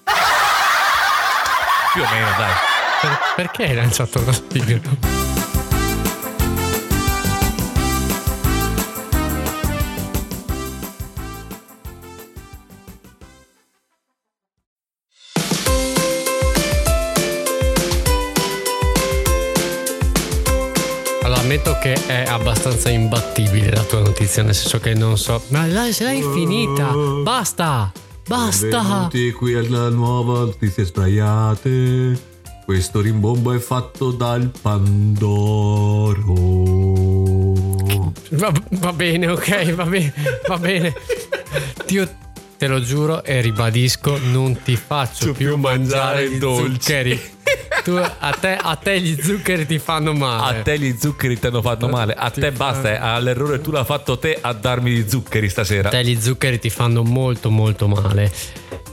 Più 1.93 2.03
o 2.03 2.09
meno, 2.11 2.27
dai. 2.37 2.53
Per- 3.01 3.19
perché 3.37 3.65
hai 3.65 3.75
lanciato 3.75 4.21
una 4.21 4.33
sigla? 4.33 5.32
Ammetto 21.53 21.77
che 21.79 21.93
è 22.07 22.25
abbastanza 22.27 22.89
imbattibile 22.89 23.71
la 23.71 23.83
tua 23.83 24.01
notizia, 24.01 24.43
nel 24.43 24.55
senso 24.55 24.81
che 24.81 24.95
non 24.95 25.19
so. 25.19 25.43
Ma 25.49 25.67
dai, 25.67 25.93
se 25.93 26.05
l'hai 26.05 26.23
finita! 26.23 26.95
Basta! 27.23 27.93
Basta! 28.27 28.81
Benvenuti 28.81 29.33
qui 29.33 29.55
alla 29.55 29.91
nuova 29.91 30.39
notizie 30.45 30.85
sbagliate. 30.85 32.31
Questo 32.65 33.03
rimbombo 33.03 33.53
è 33.53 33.59
fatto 33.59 34.13
dal 34.13 34.51
Pandoro. 34.63 36.33
Va, 38.31 38.53
va 38.71 38.93
bene, 38.95 39.29
ok, 39.29 39.75
va 39.75 39.85
bene, 39.85 40.15
va 40.49 40.57
bene. 40.57 40.95
Io 41.89 42.09
te 42.57 42.67
lo 42.67 42.81
giuro 42.81 43.23
e 43.23 43.43
ribadisco, 43.43 44.19
non 44.31 44.63
ti 44.63 44.77
faccio 44.77 45.33
più 45.33 45.57
mangiare 45.57 46.25
i 46.25 46.31
gli 46.31 46.39
dolci. 46.39 46.71
zuccheri. 46.71 47.21
Tu, 47.85 47.97
a, 47.97 48.31
te, 48.39 48.57
a 48.61 48.77
te 48.77 49.01
gli 49.01 49.21
zuccheri 49.21 49.67
ti 49.67 49.79
fanno 49.81 50.13
male. 50.13 50.59
A 50.61 50.63
te 50.63 50.79
gli 50.79 50.95
zuccheri 50.99 51.39
ti 51.39 51.47
hanno 51.47 51.61
fatto 51.63 51.89
male. 51.89 52.15
A 52.15 52.31
Ti 52.31 52.41
te 52.41 52.53
fanno- 52.53 52.73
basta. 52.75 52.93
eh, 52.93 52.97
All'errore 52.97 53.61
tu 53.61 53.71
l'ha 53.73 53.85
fatto 53.85 54.19
te 54.19 54.39
a 54.41 54.53
darmi 54.53 54.91
gli 54.93 55.09
zuccheri 55.09 55.49
stasera. 55.49 55.89
A 55.89 55.91
te 55.91 56.05
gli 56.05 56.21
zuccheri 56.21 56.59
ti 56.61 56.71
fanno 56.71 57.03
molto 57.03 57.51
molto 57.51 57.89
male. 57.89 58.31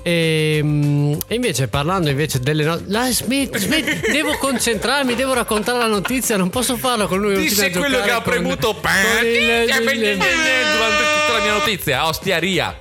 E, 0.01 0.59
mm, 0.63 1.13
e 1.27 1.35
invece 1.35 1.67
parlando 1.67 2.09
invece 2.09 2.39
delle 2.39 2.63
no- 2.63 2.81
la 2.87 3.11
Smith, 3.11 3.57
Smith, 3.57 4.09
devo 4.09 4.37
concentrarmi, 4.37 5.13
devo 5.13 5.33
raccontare 5.33 5.77
la 5.77 5.87
notizia, 5.87 6.35
non 6.37 6.49
posso 6.49 6.75
farlo 6.77 7.05
con 7.07 7.19
lui. 7.19 7.47
Sei 7.49 7.71
quello 7.71 8.01
che 8.01 8.09
ha 8.11 8.21
premuto 8.21 8.73
con 8.73 8.89
il- 9.23 9.65
durante 9.67 9.93
il- 9.93 10.17
tutta 10.17 11.37
la 11.37 11.43
mia 11.43 11.53
notizia. 11.53 12.07
Ostiaria. 12.07 12.77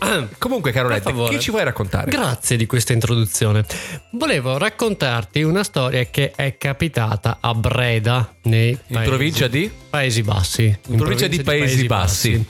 Comunque, 0.38 0.72
caro 0.72 0.88
Per 0.88 0.96
Led, 0.96 1.04
favore. 1.04 1.34
che 1.34 1.40
ci 1.40 1.50
vuoi 1.50 1.64
raccontare? 1.64 2.10
Grazie 2.10 2.56
di 2.56 2.66
questa 2.66 2.92
introduzione. 2.92 3.64
Volevo 4.12 4.56
raccontarti 4.58 5.42
una 5.42 5.62
storia 5.62 6.04
che 6.06 6.32
è 6.34 6.56
capitata 6.56 7.38
a 7.40 7.54
Breda, 7.54 8.34
nei 8.42 8.70
In 8.70 8.78
paesi- 8.88 9.08
provincia 9.08 9.46
di? 9.48 9.70
Paesi 9.90 10.22
Bassi. 10.22 10.78
In 10.88 10.96
provincia 10.96 11.26
di 11.26 11.42
Paesi 11.42 11.86
Bassi. 11.86 12.46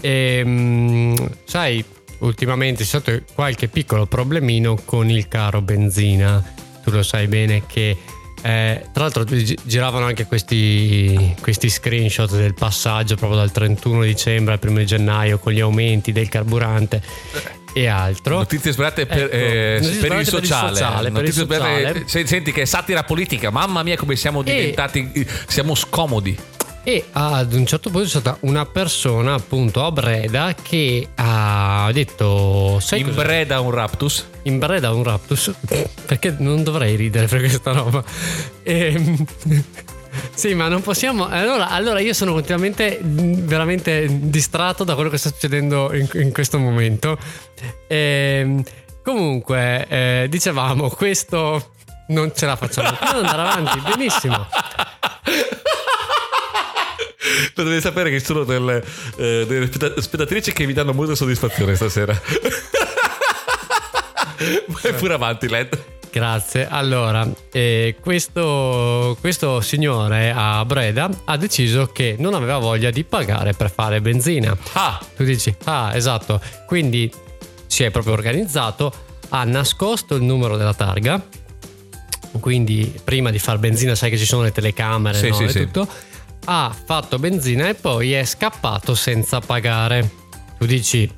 Ehm, 0.00 1.16
sai, 1.44 1.84
ultimamente 2.18 2.82
c'è 2.82 2.88
stato 2.88 3.22
qualche 3.34 3.68
piccolo 3.68 4.06
problemino 4.06 4.76
con 4.84 5.10
il 5.10 5.28
caro 5.28 5.60
benzina. 5.60 6.42
Tu 6.82 6.90
lo 6.90 7.02
sai 7.02 7.26
bene 7.26 7.64
che. 7.66 7.96
Eh, 8.44 8.84
tra 8.92 9.02
l'altro 9.04 9.24
gi- 9.24 9.56
giravano 9.62 10.04
anche 10.04 10.26
questi, 10.26 11.34
questi 11.40 11.70
screenshot 11.70 12.30
del 12.36 12.52
passaggio 12.52 13.16
proprio 13.16 13.38
dal 13.38 13.50
31 13.50 14.02
dicembre 14.02 14.52
al 14.52 14.60
1 14.62 14.84
gennaio 14.84 15.38
con 15.38 15.52
gli 15.52 15.60
aumenti 15.60 16.12
del 16.12 16.28
carburante 16.28 17.00
e 17.72 17.86
altro. 17.86 18.36
Notizie 18.36 18.72
sbagliate 18.72 19.06
per, 19.06 19.18
Ecco, 19.24 19.32
eh, 19.32 19.78
notizie 19.80 19.80
per 19.80 19.80
il 19.80 19.96
sbagliate 19.96 20.10
per 20.10 20.18
il 20.18 20.26
sociale. 20.26 20.76
sociale, 20.76 21.10
per 21.10 21.24
il 21.24 21.32
sociale. 21.32 22.02
se- 22.06 22.26
Senti 22.26 22.52
che 22.52 22.62
è 22.62 22.64
satira 22.66 23.02
politica. 23.02 23.48
Mamma 23.50 23.82
mia, 23.82 23.96
come 23.96 24.14
siamo 24.14 24.42
diventati. 24.42 25.26
Siamo 25.46 25.74
scomodi. 25.74 26.36
E 26.86 27.02
ad 27.12 27.54
un 27.54 27.64
certo 27.64 27.88
punto 27.88 28.04
c'è 28.04 28.20
stata 28.20 28.36
una 28.40 28.66
persona 28.66 29.32
appunto 29.32 29.82
a 29.86 29.90
Breda 29.90 30.54
che 30.60 31.08
ha 31.14 31.88
detto 31.94 32.78
sai 32.78 33.00
In 33.00 33.06
cosa? 33.06 33.22
Breda 33.22 33.60
un 33.60 33.70
raptus. 33.70 34.26
in 34.42 34.58
Breda 34.58 34.92
un 34.92 35.02
raptus 35.02 35.50
perché 36.04 36.36
non 36.38 36.62
dovrei 36.62 36.94
ridere 36.96 37.26
per 37.26 37.38
questa 37.40 37.72
roba 37.72 38.04
Ehm, 38.64 39.24
sì 40.34 40.52
ma 40.52 40.68
non 40.68 40.82
possiamo 40.82 41.26
allora, 41.26 41.70
allora 41.70 42.00
io 42.00 42.12
sono 42.12 42.34
continuamente 42.34 42.98
veramente 43.02 44.06
distratto 44.28 44.84
da 44.84 44.94
quello 44.94 45.08
che 45.08 45.16
sta 45.16 45.30
succedendo 45.30 45.90
in, 45.94 46.06
in 46.14 46.32
questo 46.34 46.58
momento 46.58 47.16
Ehm, 47.88 48.62
comunque 49.02 49.86
eh, 49.88 50.26
dicevamo 50.28 50.90
questo 50.90 51.70
non 52.08 52.30
ce 52.34 52.44
la 52.44 52.56
facciamo 52.56 52.90
più 52.92 53.06
andare 53.16 53.40
avanti 53.40 53.80
benissimo 53.80 54.46
Devi 57.54 57.80
sapere 57.80 58.10
che 58.10 58.18
ci 58.20 58.24
sono 58.26 58.44
delle, 58.44 58.82
eh, 59.16 59.44
delle 59.46 59.66
spetta- 59.66 60.00
spettatrici 60.00 60.52
che 60.52 60.66
mi 60.66 60.72
danno 60.72 60.92
molta 60.92 61.14
soddisfazione 61.14 61.74
stasera. 61.74 62.18
Vai 64.82 64.92
pure 64.94 65.14
avanti, 65.14 65.48
Led. 65.48 65.92
Grazie. 66.10 66.68
Allora, 66.68 67.28
eh, 67.50 67.96
questo, 68.00 69.16
questo 69.20 69.60
signore 69.60 70.32
a 70.34 70.64
Breda 70.64 71.08
ha 71.24 71.36
deciso 71.36 71.86
che 71.86 72.14
non 72.18 72.34
aveva 72.34 72.58
voglia 72.58 72.90
di 72.90 73.02
pagare 73.02 73.52
per 73.52 73.70
fare 73.70 74.00
benzina. 74.00 74.56
Ah, 74.74 75.00
Tu 75.16 75.24
dici, 75.24 75.52
ah, 75.64 75.90
esatto. 75.94 76.40
Quindi 76.66 77.10
si 77.66 77.82
è 77.82 77.90
proprio 77.90 78.12
organizzato, 78.12 78.92
ha 79.30 79.42
nascosto 79.44 80.14
il 80.14 80.22
numero 80.22 80.56
della 80.56 80.74
targa. 80.74 81.20
Quindi 82.38 82.92
prima 83.02 83.30
di 83.30 83.38
far 83.40 83.58
benzina, 83.58 83.94
sai 83.96 84.10
che 84.10 84.18
ci 84.18 84.24
sono 84.26 84.42
le 84.42 84.52
telecamere 84.52 85.18
Sì, 85.18 85.28
no? 85.28 85.34
sì, 85.34 85.44
e 85.44 85.48
sì. 85.48 85.68
Ha 86.44 86.74
fatto 86.84 87.18
benzina 87.18 87.68
e 87.68 87.74
poi 87.74 88.12
è 88.12 88.24
scappato 88.24 88.94
senza 88.94 89.40
pagare. 89.40 90.10
Tu 90.58 90.66
dici, 90.66 91.10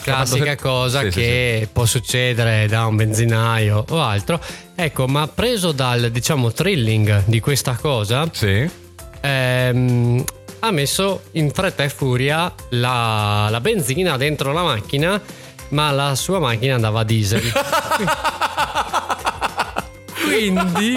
classica 0.00 0.56
cosa 0.56 1.00
Sì, 1.02 1.10
sì, 1.10 1.20
che 1.20 1.68
può 1.72 1.84
succedere 1.84 2.66
da 2.68 2.86
un 2.86 2.96
benzinaio 2.96 3.84
o 3.88 4.00
altro. 4.00 4.40
Ecco, 4.74 5.06
ma 5.06 5.26
preso 5.28 5.72
dal 5.72 6.10
diciamo 6.10 6.52
thrilling 6.52 7.24
di 7.26 7.40
questa 7.40 7.74
cosa, 7.74 8.28
sì. 8.32 8.68
ehm, 9.20 10.24
ha 10.60 10.70
messo 10.70 11.22
in 11.32 11.50
fretta 11.50 11.82
e 11.82 11.88
furia 11.88 12.52
la, 12.70 13.48
la 13.50 13.60
benzina 13.60 14.16
dentro 14.16 14.52
la 14.52 14.62
macchina, 14.62 15.20
ma 15.70 15.90
la 15.90 16.14
sua 16.14 16.38
macchina 16.38 16.76
andava 16.76 17.00
a 17.00 17.04
diesel. 17.04 17.42
Quindi, 20.24 20.96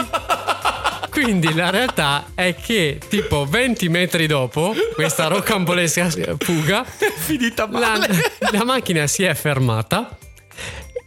quindi 1.13 1.53
la 1.53 1.69
realtà 1.69 2.31
è 2.33 2.55
che 2.55 2.99
tipo 3.07 3.45
20 3.45 3.87
metri 3.87 4.25
dopo 4.25 4.73
questa 4.95 5.27
rocambolesca 5.27 6.09
fuga, 6.39 6.83
Finita 7.15 7.69
la, 7.71 8.05
la 8.51 8.65
macchina 8.65 9.05
si 9.05 9.23
è 9.23 9.33
fermata 9.35 10.17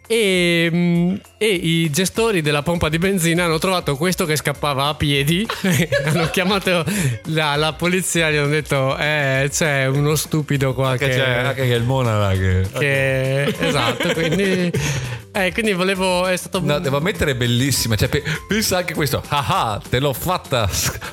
e, 0.06 0.68
mm, 0.72 1.14
e 1.38 1.46
i 1.48 1.90
gestori 1.90 2.40
della 2.40 2.62
pompa 2.62 2.88
di 2.88 2.96
benzina 2.98 3.44
hanno 3.44 3.58
trovato 3.58 3.94
questo 3.96 4.24
che 4.24 4.36
scappava 4.36 4.86
a 4.86 4.94
piedi. 4.94 5.46
hanno 6.06 6.30
chiamato 6.30 6.84
la, 7.24 7.56
la 7.56 7.72
polizia 7.74 8.30
gli 8.30 8.36
hanno 8.36 8.48
detto: 8.48 8.96
Eh, 8.96 9.48
c'è 9.50 9.86
uno 9.86 10.14
stupido 10.14 10.72
qua 10.72 10.96
Che 10.96 11.08
che. 11.08 11.14
c'è 11.14 11.30
anche 11.44 11.66
che 11.66 11.74
il 11.74 11.82
Monara 11.82 12.32
che... 12.32 12.66
che- 12.78 13.54
esatto, 13.58 14.12
quindi, 14.14 14.70
eh, 15.32 15.52
quindi 15.52 15.72
volevo. 15.74 16.26
È 16.26 16.36
stato. 16.36 16.60
No, 16.62 16.78
devo 16.78 16.96
ammettere 16.96 17.32
è 17.32 17.34
bellissima. 17.36 17.96
Cioè, 17.96 18.08
pe- 18.08 18.22
pensa 18.48 18.78
anche 18.78 18.94
questo. 18.94 19.22
Ah, 19.28 19.44
ah, 19.72 19.80
te 19.86 19.98
l'ho 20.00 20.14
fatta. 20.14 20.68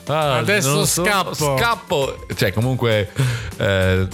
Ah, 0.05 0.37
Adesso 0.37 0.85
so- 0.85 1.03
scappo. 1.03 1.33
Scappo. 1.57 2.25
Cioè, 2.33 2.53
comunque, 2.53 3.09
eh, 3.57 4.07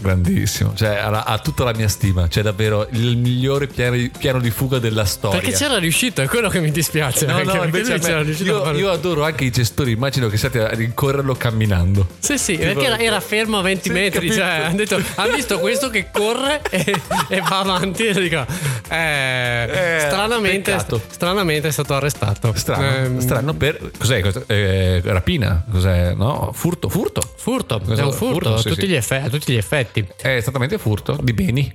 grandissimo. 0.00 0.72
Cioè, 0.74 0.96
ha, 0.96 1.22
ha 1.22 1.38
tutta 1.38 1.62
la 1.62 1.72
mia 1.72 1.88
stima. 1.88 2.28
Cioè, 2.28 2.42
davvero 2.42 2.86
il 2.90 3.16
migliore 3.16 3.68
piano 3.68 3.94
piano 4.18 4.40
di 4.40 4.50
fuga 4.50 4.78
della 4.80 5.04
storia. 5.04 5.34
Perché 5.40 5.52
c'era 5.56 5.78
riuscito, 5.78 6.22
è 6.22 6.26
quello 6.28 6.48
che 6.48 6.60
mi 6.60 6.70
dispiace. 6.70 7.26
No, 7.26 7.42
no, 7.42 7.64
invece 7.64 7.94
a 7.94 7.98
c'era 7.98 8.22
riuscito 8.22 8.62
a 8.64 8.70
io, 8.72 8.78
io 8.78 8.90
adoro 8.90 9.24
anche 9.24 9.44
i 9.44 9.50
gestori. 9.50 9.92
Immagino 9.92 10.28
che 10.28 10.36
siate 10.36 10.60
a 10.62 10.68
rincorrerlo 10.70 11.34
camminando. 11.34 12.06
Sì, 12.18 12.38
sì, 12.38 12.56
perché 12.56 12.84
era, 12.86 12.98
era 12.98 13.20
fermo 13.20 13.58
a 13.58 13.62
20 13.62 13.82
Sì, 13.82 13.90
metri. 13.90 14.28
capito. 14.28 14.34
Cioè, 14.34 14.44
hanno 14.64 14.76
detto, 14.76 15.00
hanno 15.16 15.34
visto 15.34 15.58
questo 15.58 15.90
che 15.90 16.08
corre 16.12 16.60
e, 16.70 17.00
e 17.28 17.40
va 17.40 17.58
avanti. 17.60 18.06
E 18.06 18.12
dico, 18.14 18.44
eh, 18.88 19.96
Eh, 19.96 20.00
stranamente, 20.06 20.76
stranamente 21.08 21.68
è 21.68 21.70
stato 21.70 21.94
arrestato. 21.94 22.52
Strano, 22.54 22.84
Ehm, 22.96 23.18
strano 23.18 23.54
per. 23.54 23.90
Cos'è? 23.98 24.20
questo? 24.20 24.44
Eh, 24.46 25.00
rapina? 25.04 25.64
Cos'è? 25.70 26.14
No? 26.14 26.50
Furto? 26.54 26.88
Furto? 26.88 27.20
Furto, 27.36 27.76
è 27.80 28.00
un 28.02 28.12
furto, 28.12 28.14
furto, 28.32 28.54
a, 28.54 28.58
sì, 28.58 28.68
tutti 28.68 28.80
sì. 28.82 28.86
Gli 28.88 28.94
effe- 28.94 29.22
a 29.24 29.28
tutti 29.28 29.52
gli 29.52 29.56
effetti. 29.56 30.06
È 30.20 30.28
esattamente 30.28 30.78
furto 30.78 31.18
di 31.20 31.32
beni. 31.32 31.72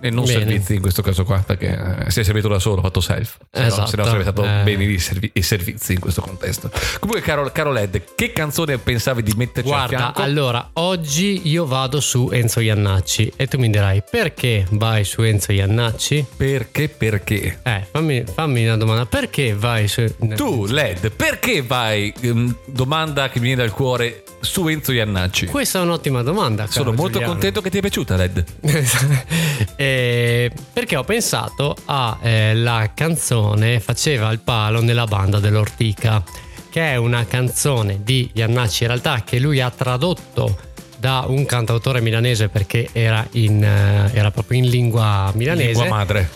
E 0.00 0.10
non 0.10 0.24
Bene. 0.24 0.38
servizi 0.40 0.74
in 0.74 0.80
questo 0.80 1.02
caso 1.02 1.24
qua, 1.24 1.38
perché 1.38 2.04
eh, 2.06 2.10
si 2.10 2.20
è 2.20 2.22
servito 2.24 2.48
da 2.48 2.58
solo, 2.58 2.80
ha 2.80 2.82
fatto 2.82 3.00
self. 3.00 3.36
Se 3.50 3.60
no- 3.60 3.66
Esatto. 3.66 3.86
se 3.86 3.96
no 3.96 4.04
sarebbe 4.04 4.22
stato 4.22 4.44
Eh. 4.44 4.60
beni 4.64 4.86
di 4.86 4.98
servi- 4.98 5.30
e 5.32 5.42
servizi 5.42 5.92
in 5.94 6.00
questo 6.00 6.20
contesto. 6.20 6.70
Comunque, 7.00 7.22
caro, 7.24 7.50
caro 7.52 7.72
Led, 7.72 8.02
che 8.14 8.32
canzone 8.32 8.78
pensavi 8.78 9.22
di 9.22 9.32
metterci 9.36 9.70
a 9.70 9.74
Guarda, 9.74 9.96
fianco? 9.96 10.22
allora, 10.22 10.70
oggi 10.74 11.48
io 11.48 11.64
vado 11.66 12.00
su 12.00 12.28
Enzo 12.32 12.60
Iannacci 12.60 13.32
e 13.36 13.46
tu 13.46 13.58
mi 13.58 13.70
dirai 13.70 14.02
perché 14.08 14.66
vai 14.70 15.04
su 15.04 15.22
Enzo 15.22 15.52
Iannacci? 15.52 16.26
Perché? 16.36 16.88
Perché? 16.88 17.60
Eh, 17.62 17.86
fammi, 17.90 18.24
fammi 18.32 18.64
una 18.66 18.76
domanda, 18.76 19.06
perché 19.06 19.54
vai 19.54 19.88
su... 19.88 20.04
Tu, 20.36 20.66
Led, 20.66 21.10
perché 21.12 21.62
vai? 21.62 22.12
ehm, 22.20 22.54
domanda 22.66 23.28
che 23.28 23.38
mi 23.38 23.46
viene 23.46 23.62
dal 23.62 23.72
cuore 23.72 24.23
su 24.44 24.68
Enzo 24.68 24.92
Iannacci. 24.92 25.46
Questa 25.46 25.80
è 25.80 25.82
un'ottima 25.82 26.22
domanda. 26.22 26.66
Sono 26.68 26.92
molto 26.92 27.12
Giuliano. 27.12 27.32
contento 27.32 27.60
che 27.60 27.70
ti 27.70 27.78
è 27.78 27.80
piaciuta, 27.80 28.16
Led. 28.16 28.44
Eh, 29.76 30.50
perché 30.72 30.96
ho 30.96 31.04
pensato 31.04 31.76
alla 31.86 32.90
canzone 32.94 33.80
Faceva 33.80 34.30
il 34.30 34.40
palo 34.40 34.80
nella 34.82 35.06
banda 35.06 35.38
dell'Ortica, 35.38 36.22
che 36.70 36.92
è 36.92 36.96
una 36.96 37.24
canzone 37.26 38.00
di 38.02 38.30
Iannacci 38.32 38.82
in 38.82 38.88
realtà 38.88 39.22
che 39.24 39.38
lui 39.38 39.60
ha 39.60 39.70
tradotto 39.70 40.56
da 41.04 41.24
un 41.28 41.44
cantautore 41.44 42.00
milanese 42.00 42.48
perché 42.48 42.88
era, 42.92 43.26
in, 43.32 43.62
eh, 43.62 44.10
era 44.14 44.30
proprio 44.30 44.58
in 44.58 44.70
lingua 44.70 45.30
milanese 45.34 45.82
Lingua 45.82 45.88
madre. 45.88 46.30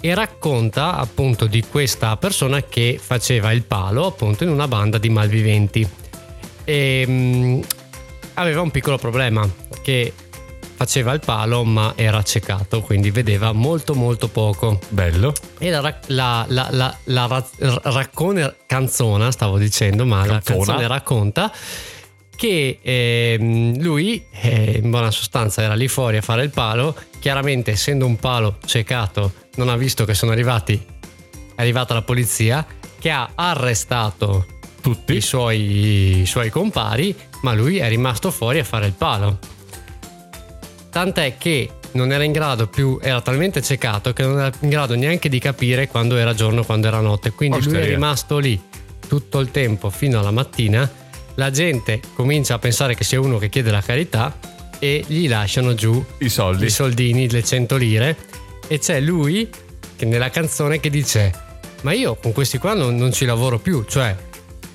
e 0.00 0.14
racconta 0.14 0.96
appunto 0.96 1.46
di 1.46 1.62
questa 1.62 2.16
persona 2.16 2.62
che 2.62 2.98
faceva 3.00 3.52
il 3.52 3.62
palo 3.62 4.06
appunto 4.06 4.42
in 4.42 4.50
una 4.50 4.66
banda 4.66 4.98
di 4.98 5.08
malviventi 5.10 5.88
e 6.70 7.04
mh, 7.04 7.60
aveva 8.34 8.60
un 8.60 8.70
piccolo 8.70 8.96
problema 8.96 9.48
che 9.82 10.12
faceva 10.76 11.12
il 11.12 11.20
palo 11.20 11.64
ma 11.64 11.94
era 11.96 12.22
ciecato 12.22 12.80
quindi 12.80 13.10
vedeva 13.10 13.50
molto 13.52 13.94
molto 13.94 14.28
poco 14.28 14.78
Bello. 14.88 15.32
e 15.58 15.68
la, 15.68 15.80
la, 16.06 16.46
la, 16.48 16.68
la, 16.70 16.96
la 17.04 17.26
ra- 17.26 17.80
raccone 17.82 18.54
canzona 18.66 19.32
stavo 19.32 19.58
dicendo 19.58 20.06
ma 20.06 20.18
la 20.24 20.34
Canzona. 20.40 20.56
canzone 20.64 20.86
racconta 20.86 21.52
che 22.36 22.78
ehm, 22.80 23.80
lui 23.82 24.24
eh, 24.40 24.80
in 24.82 24.90
buona 24.90 25.10
sostanza 25.10 25.62
era 25.62 25.74
lì 25.74 25.88
fuori 25.88 26.18
a 26.18 26.22
fare 26.22 26.44
il 26.44 26.50
palo 26.50 26.94
chiaramente 27.18 27.72
essendo 27.72 28.06
un 28.06 28.16
palo 28.16 28.58
ciecato 28.64 29.32
non 29.56 29.68
ha 29.68 29.76
visto 29.76 30.04
che 30.04 30.14
sono 30.14 30.30
arrivati 30.30 30.80
è 31.56 31.60
arrivata 31.60 31.94
la 31.94 32.02
polizia 32.02 32.64
che 32.98 33.10
ha 33.10 33.28
arrestato 33.34 34.46
Tutti. 34.80 35.14
i 35.16 35.20
suoi, 35.20 36.20
i 36.22 36.26
suoi 36.26 36.50
compari 36.50 37.14
ma 37.42 37.54
lui 37.54 37.78
è 37.78 37.88
rimasto 37.88 38.30
fuori 38.30 38.58
a 38.58 38.64
fare 38.64 38.86
il 38.86 38.92
palo 38.92 39.38
tant'è 40.90 41.36
che 41.38 41.70
non 41.92 42.12
era 42.12 42.22
in 42.24 42.32
grado 42.32 42.66
più 42.66 42.98
era 43.02 43.20
talmente 43.20 43.62
ciecato 43.62 44.12
che 44.12 44.22
non 44.22 44.38
era 44.38 44.52
in 44.60 44.68
grado 44.68 44.94
neanche 44.94 45.28
di 45.28 45.38
capire 45.38 45.88
quando 45.88 46.16
era 46.16 46.34
giorno 46.34 46.64
quando 46.64 46.86
era 46.86 47.00
notte 47.00 47.32
quindi 47.32 47.58
lui 47.58 47.66
è 47.66 47.76
Osteria. 47.76 47.94
rimasto 47.94 48.38
lì 48.38 48.60
tutto 49.06 49.38
il 49.40 49.50
tempo 49.50 49.90
fino 49.90 50.18
alla 50.18 50.30
mattina 50.30 50.88
la 51.34 51.50
gente 51.50 52.00
comincia 52.14 52.54
a 52.54 52.58
pensare 52.58 52.94
che 52.94 53.04
sia 53.04 53.20
uno 53.20 53.38
che 53.38 53.48
chiede 53.48 53.70
la 53.70 53.80
carità 53.80 54.36
e 54.78 55.04
gli 55.06 55.28
lasciano 55.28 55.74
giù 55.74 56.02
I 56.18 56.28
soldi. 56.28 56.66
i 56.66 56.70
soldini, 56.70 57.28
le 57.30 57.42
100 57.42 57.76
lire 57.76 58.16
e 58.66 58.78
c'è 58.78 59.00
lui 59.00 59.48
che 59.96 60.04
nella 60.04 60.30
canzone 60.30 60.80
che 60.80 60.90
dice 60.90 61.48
ma 61.82 61.92
io 61.92 62.14
con 62.16 62.32
questi 62.32 62.58
qua 62.58 62.74
non, 62.74 62.94
non 62.96 63.12
ci 63.12 63.24
lavoro 63.24 63.58
più, 63.58 63.84
cioè 63.88 64.14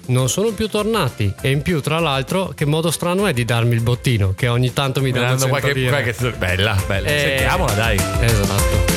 non 0.07 0.29
sono 0.29 0.51
più 0.51 0.67
tornati 0.69 1.33
e 1.41 1.49
in 1.49 1.61
più 1.61 1.81
tra 1.81 1.99
l'altro 1.99 2.51
che 2.55 2.65
modo 2.65 2.91
strano 2.91 3.25
è 3.27 3.33
di 3.33 3.45
darmi 3.45 3.73
il 3.73 3.81
bottino 3.81 4.33
che 4.35 4.47
ogni 4.47 4.73
tanto 4.73 4.99
mi 5.01 5.07
Mi 5.07 5.11
danno 5.13 5.35
danno 5.35 5.39
100 5.39 5.49
qualche, 5.49 6.13
qualche- 6.13 6.37
Bella, 6.37 6.83
bella. 6.87 7.07
Eh, 7.07 7.19
Sentiamola, 7.19 7.73
dai. 7.73 7.97
Esatto. 8.21 8.94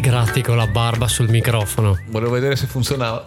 Perché 0.00 0.10
gratti 0.16 0.42
con 0.42 0.56
la 0.56 0.66
barba 0.68 1.08
sul 1.08 1.28
microfono? 1.28 1.98
Volevo 2.08 2.32
vedere 2.32 2.54
se 2.54 2.66
funzionava. 2.66 3.24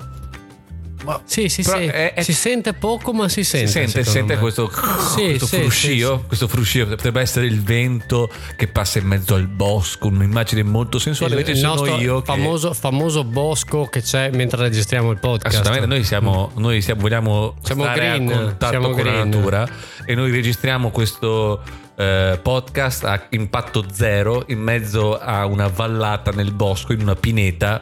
Ma 1.04 1.20
Sì, 1.26 1.50
sì, 1.50 1.64
sì. 1.64 1.72
è- 1.72 2.14
è- 2.14 2.22
si 2.22 2.32
sente 2.32 2.74
poco, 2.74 3.12
ma 3.12 3.28
si 3.28 3.44
sente. 3.44 3.66
si 3.68 3.74
sente, 3.74 4.04
sente 4.04 4.38
questo, 4.38 4.70
Sì, 5.16 5.24
questo 5.36 5.48
sì, 5.48 5.58
fruscio, 5.58 6.18
sì, 6.20 6.28
questo 6.28 6.48
fruscio 6.48 6.86
potrebbe 6.88 7.20
essere 7.22 7.48
il 7.48 7.62
vento 7.62 8.30
che 8.56 8.68
passa 8.68 9.00
in 9.00 9.08
mezzo 9.08 9.34
al 9.34 9.48
bosco, 9.48 10.08
un'immagine 10.08 10.62
molto 10.64 10.98
sensuale. 11.00 11.34
Invece 11.34 11.52
il 11.54 11.58
sono 11.58 11.98
io 11.98 12.20
che 12.20 12.26
famoso, 12.26 12.74
famoso 12.74 13.24
bosco 13.24 13.86
che 13.88 14.02
c'è 14.04 14.30
mentre 14.32 14.62
registriamo 14.62 15.10
il 15.12 15.18
podcast. 15.20 15.56
Assolutamente, 15.56 15.88
noi 15.88 16.04
siamo, 16.04 16.52
noi 16.56 16.82
siamo, 16.82 17.02
vogliamo 17.02 17.56
Siamo 17.64 17.82
stare 17.84 18.00
green, 18.00 18.30
a 18.30 18.32
contatto 18.36 18.68
siamo 18.70 18.90
con 18.92 19.04
la 19.04 19.12
green. 19.12 19.30
natura 19.30 19.68
e 20.06 20.14
noi 20.16 20.30
registriamo 20.32 20.92
questo 20.92 21.62
eh, 21.96 22.40
podcast 22.42 23.04
a 23.06 23.26
impatto 23.30 23.86
zero 23.92 24.44
in 24.48 24.60
mezzo 24.60 25.18
a 25.18 25.46
una 25.46 25.68
vallata 25.68 26.32
nel 26.32 26.52
bosco, 26.54 26.94
in 26.94 27.02
una 27.02 27.16
pineta. 27.16 27.82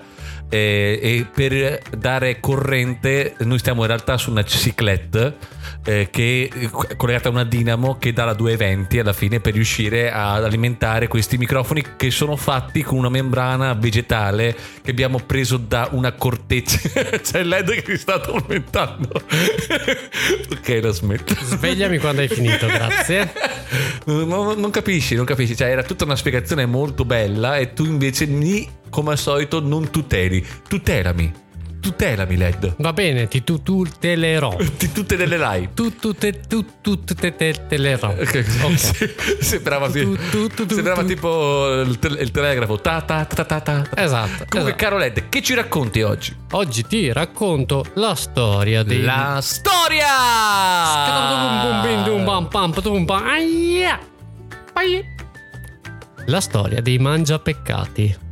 eh, 0.50 1.00
e 1.02 1.28
per 1.32 1.80
dare 1.96 2.40
corrente 2.40 3.36
noi 3.40 3.60
stiamo 3.60 3.82
in 3.82 3.88
realtà 3.88 4.18
su 4.18 4.32
una 4.32 4.44
ciclette 4.44 5.38
eh, 5.86 6.10
che 6.12 6.50
è 6.52 6.96
collegata 6.96 7.30
a 7.30 7.32
una 7.32 7.44
dinamo 7.44 7.98
che 8.00 8.12
dà 8.14 8.26
la 8.26 8.34
220 8.34 9.00
alla 9.00 9.14
fine 9.14 9.40
per 9.40 9.54
riuscire 9.54 10.12
ad 10.12 10.44
alimentare 10.44 11.08
questi 11.08 11.38
microfoni 11.38 11.84
che 11.96 12.10
sono 12.10 12.36
fatti 12.36 12.82
con 12.82 12.98
una 12.98 13.10
membrana 13.10 13.74
vegetale 13.76 14.56
che 14.82 14.90
abbiamo 14.90 15.20
preso 15.20 15.58
da 15.58 15.88
una 15.92 16.14
corteccia 16.14 16.80
c'è 17.22 17.40
il 17.42 17.48
led 17.48 17.70
che 17.70 17.92
mi 17.92 17.98
sta 17.98 18.20
tormentando 18.20 19.22
ok 20.52 20.80
lo 20.82 20.92
smetto 20.92 21.36
Svegliami 21.40 21.98
quando 22.00 22.22
hai 22.22 22.28
finito, 22.28 22.66
grazie. 22.66 23.32
non, 24.06 24.60
non- 24.60 24.72
capisci 24.72 25.16
non 25.16 25.26
capisci. 25.26 25.56
Cioè 25.56 25.70
era 25.70 25.84
tutta 25.84 26.04
una 26.06 26.16
spiegazione 26.16 26.66
molto 26.66 27.06
bella 27.06 27.58
e 27.58 27.74
tu 27.74 27.86
invece 27.86 28.26
ni 28.26 28.68
come 28.90 29.12
al 29.12 29.18
solito 29.18 29.60
non 29.60 29.90
tuteli 29.90 30.46
tutelami 30.68 31.48
tutelami 31.80 32.38
led 32.38 32.76
Va 32.78 32.94
bene, 32.94 33.28
ti 33.28 33.44
tu 33.44 33.62
tutelerò. 33.64 34.56
Ti 34.78 34.92
tutelerai 34.92 35.70
Tu 35.74 35.96
tu 35.96 36.14
te 36.14 36.40
tu 36.48 36.66
tu 36.82 37.04
te 37.04 37.36
te 37.36 37.54
telerò. 37.68 38.10
Ok. 38.10 38.46
Ok. 38.64 39.44
sembrava, 39.44 39.90
sembrava 39.90 41.04
tipo 41.04 41.82
il, 41.82 41.98
tel- 42.00 42.20
il 42.20 42.32
telegrafo 42.32 42.80
ta 42.80 43.02
ta 43.02 43.26
ta 43.26 43.44
ta 43.46 43.60
ta 43.62 43.88
Esatto. 43.96 44.46
comunque 44.50 44.60
esatto. 44.60 44.76
caro 44.76 44.98
led 44.98 45.30
che 45.30 45.42
ci 45.42 45.54
racconti 45.54 46.02
oggi 46.02 46.36
Oggi 46.52 46.86
ti 46.86 47.12
racconto 47.12 47.86
la 47.96 48.16
storia 48.16 48.84
dei 48.84 49.02
la 49.02 49.40
storia 49.42 50.08
La 56.26 56.40
storia 56.42 56.82
dei 56.82 56.98
mangiapeccati. 57.00 58.28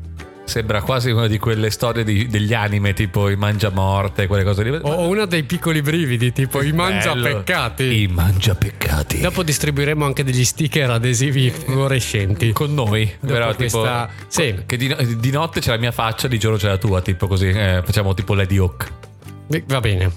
Sembra 0.47 0.81
quasi 0.81 1.11
una 1.11 1.27
di 1.27 1.37
quelle 1.39 1.69
storie 1.69 2.05
di- 2.05 2.27
degli 2.27 2.53
anime, 2.53 2.93
tipo 2.93 3.27
i 3.29 3.35
mangiamorte, 3.35 4.27
quelle 4.27 4.45
cose 4.45 4.63
lì. 4.63 4.69
Ho 4.69 4.79
ho 4.79 5.07
uno 5.09 5.25
dei 5.25 5.43
piccoli 5.43 5.81
brividi, 5.81 6.31
tipo 6.31 6.61
i 6.61 6.71
mangia 6.71 7.13
peccati. 7.15 8.03
I 8.03 8.07
mangiapeccati. 8.07 9.19
Dopo 9.19 9.43
distribuiremo 9.43 10.05
anche 10.05 10.23
degli 10.23 10.45
sticker 10.45 10.89
adesivi 10.89 11.49
fluorescenti. 11.49 12.53
Con 12.53 12.73
noi, 12.73 13.11
però 13.19 13.53
questa- 13.55 14.09
tipo 14.09 14.31
sì. 14.31 14.55
che 14.65 14.77
di, 14.77 15.17
di 15.19 15.31
notte 15.31 15.59
c'è 15.59 15.71
la 15.71 15.77
mia 15.77 15.91
faccia, 15.91 16.29
di 16.29 16.39
giorno 16.39 16.57
c'è 16.57 16.69
la 16.69 16.77
tua, 16.77 17.01
tipo 17.01 17.27
così, 17.27 17.47
eh, 17.49 17.81
facciamo 17.83 18.13
tipo 18.13 18.33
Lady 18.33 18.57
Hawk. 18.57 18.91
Va 19.65 19.79
bene. 19.81 20.11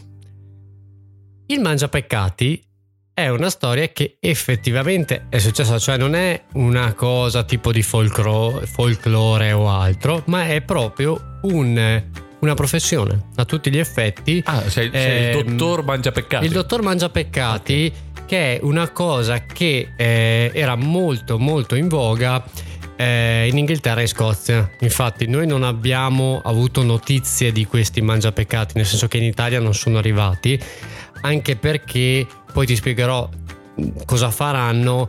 Il 1.47 1.61
mangiapeccati 1.61 2.62
è 3.24 3.28
una 3.30 3.50
storia 3.50 3.88
che 3.88 4.16
effettivamente 4.20 5.26
è 5.28 5.38
successa, 5.38 5.78
cioè 5.78 5.96
non 5.96 6.14
è 6.14 6.42
una 6.54 6.92
cosa 6.94 7.44
tipo 7.44 7.72
di 7.72 7.83
folcro- 7.83 8.61
folklore 8.64 9.52
o 9.52 9.68
altro, 9.70 10.22
ma 10.26 10.46
è 10.46 10.61
proprio 10.62 11.38
un- 11.42 12.02
una 12.40 12.54
professione 12.54 13.28
a 13.37 13.44
tutti 13.44 13.70
gli 13.70 13.78
effetti. 13.78 14.42
Ah, 14.46 14.62
sei, 14.68 14.90
sei 14.92 15.30
il 15.30 15.37
Ehm, 15.46 15.56
dottor 15.56 15.85
mangiapeccati. 15.85 16.44
Il 16.46 16.52
dottor 16.52 16.83
Mangiapeccati, 16.83 17.92
che 18.26 18.56
è 18.56 18.61
una 18.62 18.88
cosa 18.90 19.44
che 19.44 19.92
eh, 19.96 20.50
era 20.54 20.74
molto 20.76 21.38
molto 21.38 21.74
in 21.74 21.88
voga 21.88 22.42
eh, 22.96 23.48
in 23.50 23.56
Inghilterra 23.59 24.02
e 24.02 24.06
Scozia. 24.06 24.70
Infatti 24.80 25.26
noi 25.26 25.46
non 25.46 25.62
abbiamo 25.62 26.40
avuto 26.44 26.83
notizie 26.83 27.50
di 27.52 27.64
questi 27.64 28.00
mangiapeccati, 28.02 28.74
nel 28.76 28.85
senso 28.87 29.09
che 29.09 29.16
in 29.16 29.24
Italia 29.24 29.59
non 29.59 29.72
sono 29.74 29.96
arrivati, 29.98 30.59
anche 31.22 31.56
perché 31.56 32.26
poi 32.50 32.66
ti 32.66 32.76
spiegherò 32.76 33.28
cosa 34.04 34.30
faranno 34.30 35.08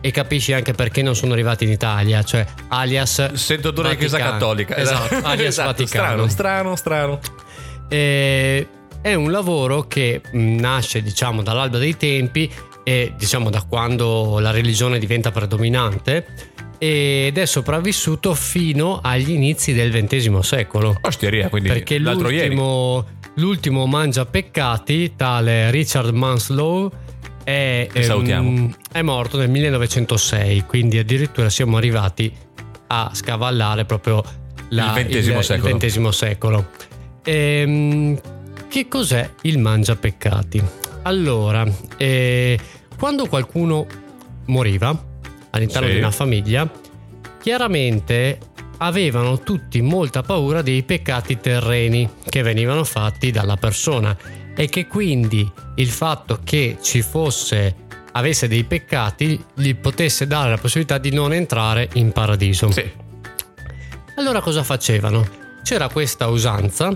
e 0.00 0.10
capisci 0.10 0.52
anche 0.52 0.72
perché 0.72 1.02
non 1.02 1.14
sono 1.14 1.32
arrivati 1.32 1.64
in 1.64 1.70
Italia, 1.70 2.22
cioè 2.24 2.44
alias 2.68 3.34
Sento 3.34 3.68
odore 3.68 3.90
di 3.90 3.96
chiesa 3.96 4.18
cattolica. 4.18 4.76
Esatto, 4.76 5.14
alias 5.22 5.48
Esatto, 5.48 5.68
Vaticano. 5.68 6.28
Strano, 6.28 6.76
strano, 6.76 7.18
strano. 7.18 7.20
Eh, 7.88 8.66
è 9.00 9.14
un 9.14 9.30
lavoro 9.30 9.86
che 9.86 10.20
mh, 10.30 10.56
nasce 10.56 11.02
diciamo 11.02 11.42
dall'alba 11.42 11.78
dei 11.78 11.96
tempi 11.96 12.50
e 12.84 13.12
diciamo 13.16 13.48
da 13.48 13.62
quando 13.62 14.38
la 14.40 14.50
religione 14.50 14.98
diventa 14.98 15.30
predominante 15.30 16.26
ed 16.78 17.38
è 17.38 17.46
sopravvissuto 17.46 18.34
fino 18.34 18.98
agli 19.00 19.30
inizi 19.30 19.72
del 19.72 19.92
XX 19.92 20.38
secolo 20.40 20.96
Osteria, 21.02 21.48
quindi 21.48 21.68
perché 21.68 21.98
l'altro 22.00 22.28
ieri. 22.28 22.56
L'ultimo, 23.34 23.86
mangia 23.86 24.24
peccati 24.26 25.14
tale 25.16 25.70
Richard 25.70 26.14
Manslow 26.14 26.90
è, 27.44 27.88
ehm, 27.92 28.74
è 28.92 29.02
morto 29.02 29.36
nel 29.38 29.50
1906 29.50 30.64
quindi 30.66 30.98
addirittura 30.98 31.48
siamo 31.50 31.76
arrivati 31.76 32.32
a 32.88 33.10
scavallare 33.12 33.84
proprio 33.84 34.22
la- 34.70 34.98
Il 34.98 35.06
XX 35.06 35.38
secolo. 35.40 35.68
il 35.76 35.76
XX 35.80 36.08
secolo. 36.08 36.66
Ehm, 37.24 38.20
che 38.68 38.88
cos'è 38.88 39.28
il 39.42 39.58
mangia 39.58 39.96
peccati? 39.96 40.62
Allora, 41.02 41.66
eh, 41.96 42.58
quando 42.98 43.26
qualcuno 43.26 43.86
moriva 44.46 44.96
all'interno 45.50 45.88
Sì. 45.88 45.94
di 45.94 45.98
una 45.98 46.10
famiglia, 46.10 46.70
chiaramente 47.42 48.38
avevano 48.82 49.38
tutti 49.38 49.80
molta 49.80 50.22
paura 50.22 50.60
dei 50.60 50.82
peccati 50.82 51.38
terreni 51.38 52.08
che 52.28 52.42
venivano 52.42 52.82
fatti 52.82 53.30
dalla 53.30 53.56
persona 53.56 54.16
e 54.56 54.68
che 54.68 54.88
quindi 54.88 55.48
il 55.76 55.88
fatto 55.88 56.40
che 56.42 56.78
ci 56.80 57.00
fosse 57.00 57.76
avesse 58.12 58.48
dei 58.48 58.64
peccati 58.64 59.42
gli 59.54 59.74
potesse 59.76 60.26
dare 60.26 60.50
la 60.50 60.58
possibilità 60.58 60.98
di 60.98 61.12
non 61.12 61.32
entrare 61.32 61.88
in 61.94 62.10
paradiso. 62.10 62.70
Sì. 62.72 62.90
Allora 64.16 64.40
cosa 64.40 64.64
facevano? 64.64 65.26
C'era 65.62 65.88
questa 65.88 66.26
usanza 66.26 66.90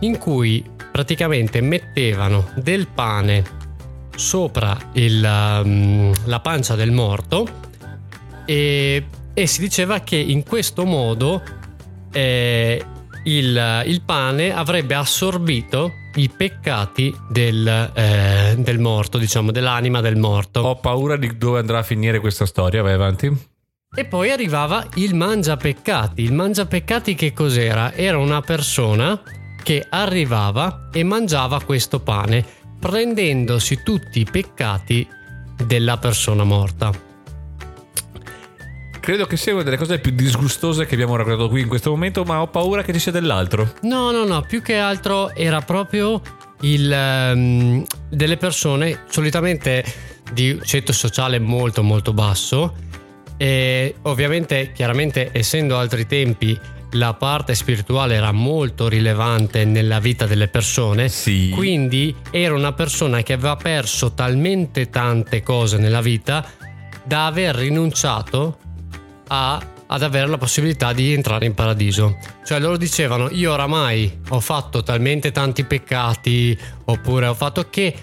in 0.00 0.18
cui 0.18 0.64
praticamente 0.90 1.60
mettevano 1.60 2.50
del 2.56 2.88
pane 2.88 3.44
sopra 4.16 4.76
il, 4.92 5.60
um, 5.64 6.12
la 6.24 6.40
pancia 6.40 6.74
del 6.74 6.92
morto 6.92 7.46
e, 8.46 9.04
e 9.34 9.46
si 9.46 9.60
diceva 9.60 10.00
che 10.00 10.16
in 10.16 10.44
questo 10.44 10.84
modo 10.84 11.42
eh, 12.12 12.84
il, 13.24 13.82
il 13.86 14.02
pane 14.02 14.54
avrebbe 14.54 14.94
assorbito 14.94 15.92
i 16.14 16.28
peccati 16.28 17.14
del, 17.28 17.66
eh, 17.94 18.54
del 18.56 18.78
morto, 18.78 19.18
diciamo, 19.18 19.50
dell'anima 19.50 20.00
del 20.00 20.16
morto. 20.16 20.60
Ho 20.60 20.76
paura 20.76 21.16
di 21.16 21.36
dove 21.36 21.58
andrà 21.58 21.78
a 21.78 21.82
finire 21.82 22.20
questa 22.20 22.46
storia. 22.46 22.82
Vai 22.82 22.92
avanti. 22.92 23.52
E 23.96 24.04
poi 24.04 24.30
arrivava 24.30 24.86
il 24.94 25.14
mangiapeccati. 25.14 26.22
Il 26.22 26.32
mangiapeccati 26.32 27.14
che 27.14 27.32
cos'era? 27.32 27.92
Era 27.92 28.18
una 28.18 28.40
persona 28.40 29.20
che 29.62 29.84
arrivava 29.88 30.90
e 30.92 31.02
mangiava 31.02 31.62
questo 31.62 32.00
pane, 32.00 32.44
prendendosi 32.78 33.82
tutti 33.82 34.20
i 34.20 34.26
peccati 34.30 35.06
della 35.64 35.96
persona 35.96 36.44
morta. 36.44 37.03
Credo 39.04 39.26
che 39.26 39.36
sia 39.36 39.52
una 39.52 39.62
delle 39.62 39.76
cose 39.76 39.98
più 39.98 40.12
disgustose 40.12 40.86
che 40.86 40.94
abbiamo 40.94 41.14
raccontato 41.14 41.50
qui 41.50 41.60
in 41.60 41.68
questo 41.68 41.90
momento, 41.90 42.24
ma 42.24 42.40
ho 42.40 42.46
paura 42.46 42.80
che 42.82 42.90
ci 42.94 42.98
sia 42.98 43.12
dell'altro. 43.12 43.74
No, 43.82 44.10
no, 44.10 44.24
no, 44.24 44.40
più 44.40 44.62
che 44.62 44.78
altro 44.78 45.34
era 45.34 45.60
proprio 45.60 46.22
il 46.62 46.90
ehm, 46.90 47.84
delle 48.08 48.38
persone 48.38 49.00
solitamente 49.10 49.84
di 50.32 50.58
ceto 50.64 50.94
sociale 50.94 51.38
molto 51.38 51.82
molto 51.82 52.14
basso 52.14 52.76
e 53.36 53.94
ovviamente 54.04 54.72
chiaramente 54.72 55.28
essendo 55.32 55.76
altri 55.76 56.06
tempi 56.06 56.58
la 56.92 57.12
parte 57.12 57.54
spirituale 57.54 58.14
era 58.14 58.32
molto 58.32 58.88
rilevante 58.88 59.66
nella 59.66 59.98
vita 59.98 60.24
delle 60.24 60.48
persone 60.48 61.10
Sì. 61.10 61.50
quindi 61.54 62.14
era 62.30 62.54
una 62.54 62.72
persona 62.72 63.20
che 63.20 63.34
aveva 63.34 63.56
perso 63.56 64.14
talmente 64.14 64.88
tante 64.88 65.42
cose 65.42 65.76
nella 65.76 66.00
vita 66.00 66.46
da 67.04 67.26
aver 67.26 67.56
rinunciato 67.56 68.58
a- 69.28 69.60
ad 69.86 70.02
avere 70.02 70.26
la 70.26 70.38
possibilità 70.38 70.92
di 70.92 71.12
entrare 71.12 71.46
in 71.46 71.54
paradiso. 71.54 72.16
Cioè 72.44 72.58
loro 72.58 72.76
dicevano 72.76 73.28
io 73.30 73.52
oramai 73.52 74.20
ho 74.30 74.40
fatto 74.40 74.82
talmente 74.82 75.30
tanti 75.30 75.64
peccati 75.64 76.58
oppure 76.86 77.26
ho 77.26 77.34
fatto 77.34 77.68
che 77.68 77.94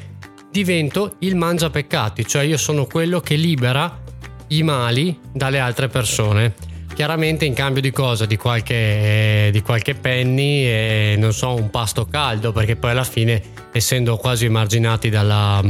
divento 0.51 1.15
il 1.19 1.35
mangia 1.35 1.69
peccati, 1.69 2.25
cioè 2.25 2.43
io 2.43 2.57
sono 2.57 2.85
quello 2.85 3.19
che 3.21 3.35
libera 3.35 3.99
i 4.47 4.63
mali 4.63 5.17
dalle 5.31 5.59
altre 5.59 5.87
persone. 5.87 6.53
Chiaramente 6.93 7.45
in 7.45 7.53
cambio 7.53 7.81
di 7.81 7.91
cosa? 7.91 8.25
Di 8.25 8.35
qualche, 8.35 9.49
di 9.51 9.61
qualche 9.61 9.95
penny 9.95 10.65
e 10.65 11.15
non 11.17 11.31
so, 11.33 11.55
un 11.55 11.69
pasto 11.69 12.05
caldo, 12.05 12.51
perché 12.51 12.75
poi 12.75 12.91
alla 12.91 13.05
fine, 13.05 13.41
essendo 13.71 14.17
quasi 14.17 14.45
emarginati 14.45 15.09
dalla, 15.09 15.63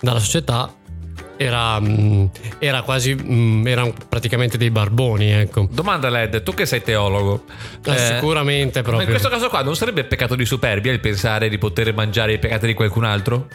dalla 0.00 0.18
società, 0.18 0.72
era, 1.42 1.80
mm, 1.80 2.26
era 2.58 2.82
quasi, 2.82 3.14
mm, 3.14 3.66
erano 3.66 3.92
praticamente 4.08 4.56
dei 4.56 4.70
barboni, 4.70 5.30
ecco. 5.30 5.68
Domanda 5.70 6.08
Led, 6.08 6.42
tu 6.42 6.54
che 6.54 6.66
sei 6.66 6.82
teologo. 6.82 7.44
Ah, 7.84 7.94
eh, 7.94 8.14
sicuramente 8.14 8.78
Ma 8.78 8.84
proprio. 8.84 9.04
in 9.04 9.10
questo 9.10 9.28
caso 9.28 9.48
qua 9.48 9.62
non 9.62 9.76
sarebbe 9.76 10.04
peccato 10.04 10.34
di 10.34 10.44
superbia 10.44 10.92
il 10.92 11.00
pensare 11.00 11.48
di 11.48 11.58
poter 11.58 11.92
mangiare 11.94 12.34
i 12.34 12.38
peccati 12.38 12.66
di 12.66 12.74
qualcun 12.74 13.04
altro? 13.04 13.48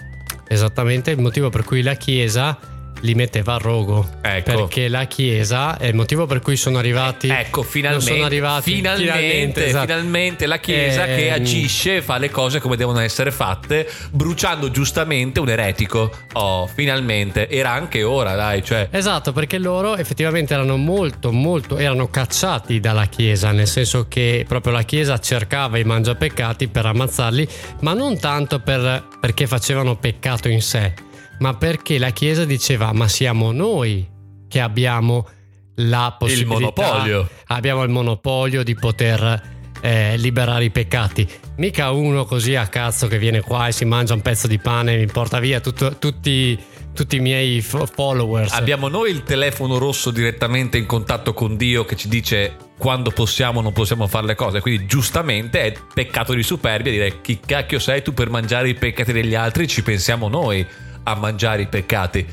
Esattamente 0.48 1.12
il 1.12 1.20
motivo 1.20 1.50
per 1.50 1.64
cui 1.64 1.82
la 1.82 1.96
Chiesa 1.96 2.58
li 3.02 3.14
metteva 3.16 3.56
a 3.56 3.58
rogo. 3.58 4.08
Ecco. 4.22 4.56
Perché 4.56 4.88
la 4.88 5.06
Chiesa 5.06 5.78
è 5.78 5.88
il 5.88 5.96
motivo 5.96 6.26
per 6.26 6.40
cui 6.42 6.56
sono 6.58 6.78
arrivati. 6.78 7.30
Ecco, 7.30 7.64
finalmente, 7.64 8.12
sono 8.12 8.26
arrivati. 8.26 8.72
finalmente, 8.74 9.66
esatto. 9.66 9.86
finalmente 9.86 10.46
la 10.46 10.58
Chiesa 10.60 11.06
Ehm, 11.08 11.16
che 11.16 11.32
agisce 11.32 11.96
e 11.98 12.02
fa 12.02 12.18
le 12.18 12.30
cose 12.30 12.60
come 12.60 12.76
devono 12.76 13.00
essere 13.00 13.32
fatte, 13.32 13.90
bruciando 14.12 14.72
giustamente 14.72 15.40
un 15.40 15.50
eretico. 15.50 16.12
Oh, 16.34 16.68
finalmente. 16.68 17.50
Era 17.50 17.72
anche 17.72 18.04
ora, 18.04 18.36
dai, 18.36 18.64
cioè... 18.64 18.88
Esatto, 18.92 19.32
perché 19.32 19.58
loro 19.58 19.96
effettivamente 19.96 20.54
erano 20.54 20.78
molto, 20.78 21.32
molto, 21.32 21.78
erano 21.78 22.10
cacciati 22.10 22.80
dalla 22.80 23.06
Chiesa, 23.06 23.52
nel 23.52 23.68
senso 23.68 24.08
che 24.08 24.46
proprio 24.48 24.74
la 24.74 24.84
Chiesa 24.84 25.20
cercava 25.20 25.78
i 25.78 25.84
mangiapeccati 25.84 26.68
per 26.68 26.86
ammazzarli, 26.86 27.48
ma 27.82 27.94
non 27.94 28.20
tanto 28.20 28.60
per- 28.60 29.06
perché 29.20 29.48
facevano 29.48 29.96
peccato 29.98 30.48
in 30.50 30.62
sé, 30.62 30.94
ma 31.40 31.56
perché 31.56 31.98
la 31.98 32.10
Chiesa 32.12 32.46
diceva 32.46 32.92
ma 32.94 33.08
siamo 33.08 33.52
noi 33.52 34.08
che 34.48 34.60
abbiamo 34.60 35.28
la 35.76 36.16
possibilità, 36.18 36.82
monopolio. 36.84 37.30
abbiamo 37.48 37.84
il 37.84 37.90
monopolio 37.90 38.64
di 38.64 38.74
poter 38.76 39.56
eh, 39.82 40.18
liberare 40.18 40.66
i 40.66 40.70
peccati. 40.72 41.28
Mica 41.58 41.92
uno 41.92 42.26
così 42.26 42.56
a 42.56 42.68
cazzo 42.68 43.08
che 43.08 43.20
viene 43.20 43.42
qua 43.42 43.68
e 43.68 43.72
si 43.72 43.86
mangia 43.86 44.14
un 44.14 44.22
pezzo 44.22 44.48
di 44.48 44.58
pane 44.58 44.96
e 44.96 44.98
mi 44.98 45.06
porta 45.06 45.40
via 45.40 45.60
tutto- 45.60 45.98
tutti, 45.98 46.58
tutti 46.94 47.18
i 47.18 47.20
miei 47.20 47.62
fo- 47.62 47.86
followers. 47.86 48.54
Abbiamo 48.54 48.88
noi 48.88 49.12
il 49.12 49.24
telefono 49.24 49.78
rosso 49.78 50.10
direttamente 50.10 50.78
in 50.78 50.86
contatto 50.88 51.34
con 51.34 51.58
Dio 51.58 51.86
che 51.86 51.96
ci 51.96 52.08
dice 52.08 52.56
quando 52.78 53.12
possiamo 53.12 53.60
o 53.60 53.62
non 53.62 53.74
possiamo 53.74 54.08
fare 54.08 54.26
le 54.26 54.36
cose. 54.36 54.62
Quindi 54.62 54.88
giustamente 54.88 55.62
è 55.62 55.74
peccato 55.94 56.34
di 56.34 56.44
superbia 56.44 56.92
dire 56.92 57.22
chi 57.22 57.40
cacchio 57.44 57.78
sei 57.80 58.02
tu 58.02 58.14
per 58.14 58.30
mangiare 58.30 58.70
i 58.70 58.74
peccati 58.76 59.12
degli 59.12 59.36
altri, 59.36 59.68
ci 59.68 59.84
pensiamo 59.84 60.28
noi 60.28 60.66
a 61.08 61.16
mangiare 61.16 61.62
i 61.62 61.68
peccati. 61.68 62.26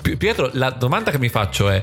Pi- 0.00 0.16
Pietro, 0.16 0.50
la 0.54 0.70
domanda 0.70 1.10
che 1.10 1.18
mi 1.18 1.28
faccio 1.28 1.68
è, 1.68 1.82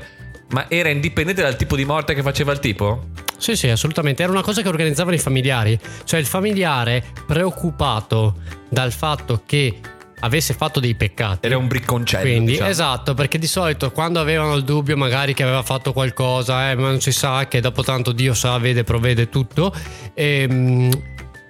ma 0.50 0.68
era 0.68 0.88
indipendente 0.88 1.42
dal 1.42 1.56
tipo 1.56 1.76
di 1.76 1.84
morte 1.84 2.14
che 2.14 2.22
faceva 2.22 2.52
il 2.52 2.58
tipo? 2.58 3.08
Sì, 3.36 3.54
sì, 3.54 3.68
assolutamente. 3.68 4.22
Era 4.22 4.32
una 4.32 4.42
cosa 4.42 4.62
che 4.62 4.68
organizzavano 4.68 5.14
i 5.14 5.20
familiari. 5.20 5.78
Cioè 6.04 6.18
il 6.18 6.26
familiare 6.26 7.04
preoccupato 7.26 8.36
dal 8.68 8.92
fatto 8.92 9.42
che 9.44 9.78
avesse 10.20 10.54
fatto 10.54 10.80
dei 10.80 10.94
peccati. 10.94 11.46
Era 11.46 11.58
un 11.58 11.68
bricconcello. 11.68 12.22
Quindi, 12.22 12.52
diciamo. 12.52 12.70
esatto, 12.70 13.14
perché 13.14 13.38
di 13.38 13.46
solito 13.46 13.92
quando 13.92 14.18
avevano 14.18 14.54
il 14.54 14.64
dubbio 14.64 14.96
magari 14.96 15.34
che 15.34 15.42
aveva 15.42 15.62
fatto 15.62 15.92
qualcosa, 15.92 16.70
eh, 16.70 16.74
ma 16.74 16.88
non 16.88 17.00
si 17.00 17.12
sa 17.12 17.46
che 17.46 17.60
dopo 17.60 17.82
tanto 17.84 18.12
Dio 18.12 18.34
sa, 18.34 18.58
vede, 18.58 18.82
provvede 18.82 19.28
tutto, 19.28 19.72
ehm, 20.14 20.90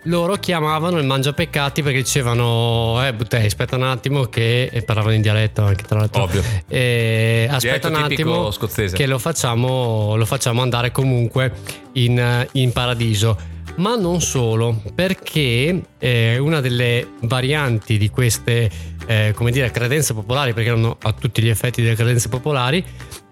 loro 0.08 0.34
chiamavano 0.36 0.98
il 0.98 1.06
mangiapeccati 1.06 1.82
perché 1.82 1.98
dicevano, 1.98 3.04
eh, 3.06 3.12
Buttei, 3.12 3.46
aspetta 3.46 3.76
un 3.76 3.84
attimo 3.84 4.24
che, 4.24 4.68
e 4.72 4.82
parlavano 4.82 5.14
in 5.14 5.22
dialetto 5.22 5.62
anche 5.62 5.84
tra 5.84 5.98
l'altro, 5.98 6.22
Ovvio. 6.22 6.42
Eh, 6.66 7.46
aspetta 7.48 7.88
Dialetto 7.88 7.88
un 7.88 7.94
attimo 7.94 8.50
scozzese. 8.50 8.96
che 8.96 9.06
lo 9.06 9.18
facciamo, 9.18 10.16
lo 10.16 10.24
facciamo 10.24 10.62
andare 10.62 10.90
comunque 10.90 11.52
in, 11.92 12.46
in 12.52 12.72
paradiso. 12.72 13.56
Ma 13.76 13.94
non 13.94 14.20
solo, 14.20 14.82
perché 14.92 15.82
eh, 15.98 16.38
una 16.38 16.60
delle 16.60 17.12
varianti 17.20 17.96
di 17.96 18.10
queste, 18.10 18.68
eh, 19.06 19.32
come 19.36 19.52
dire, 19.52 19.70
credenze 19.70 20.14
popolari, 20.14 20.52
perché 20.52 20.70
erano 20.70 20.96
a 21.00 21.12
tutti 21.12 21.40
gli 21.40 21.48
effetti 21.48 21.80
delle 21.80 21.94
credenze 21.94 22.28
popolari, 22.28 22.84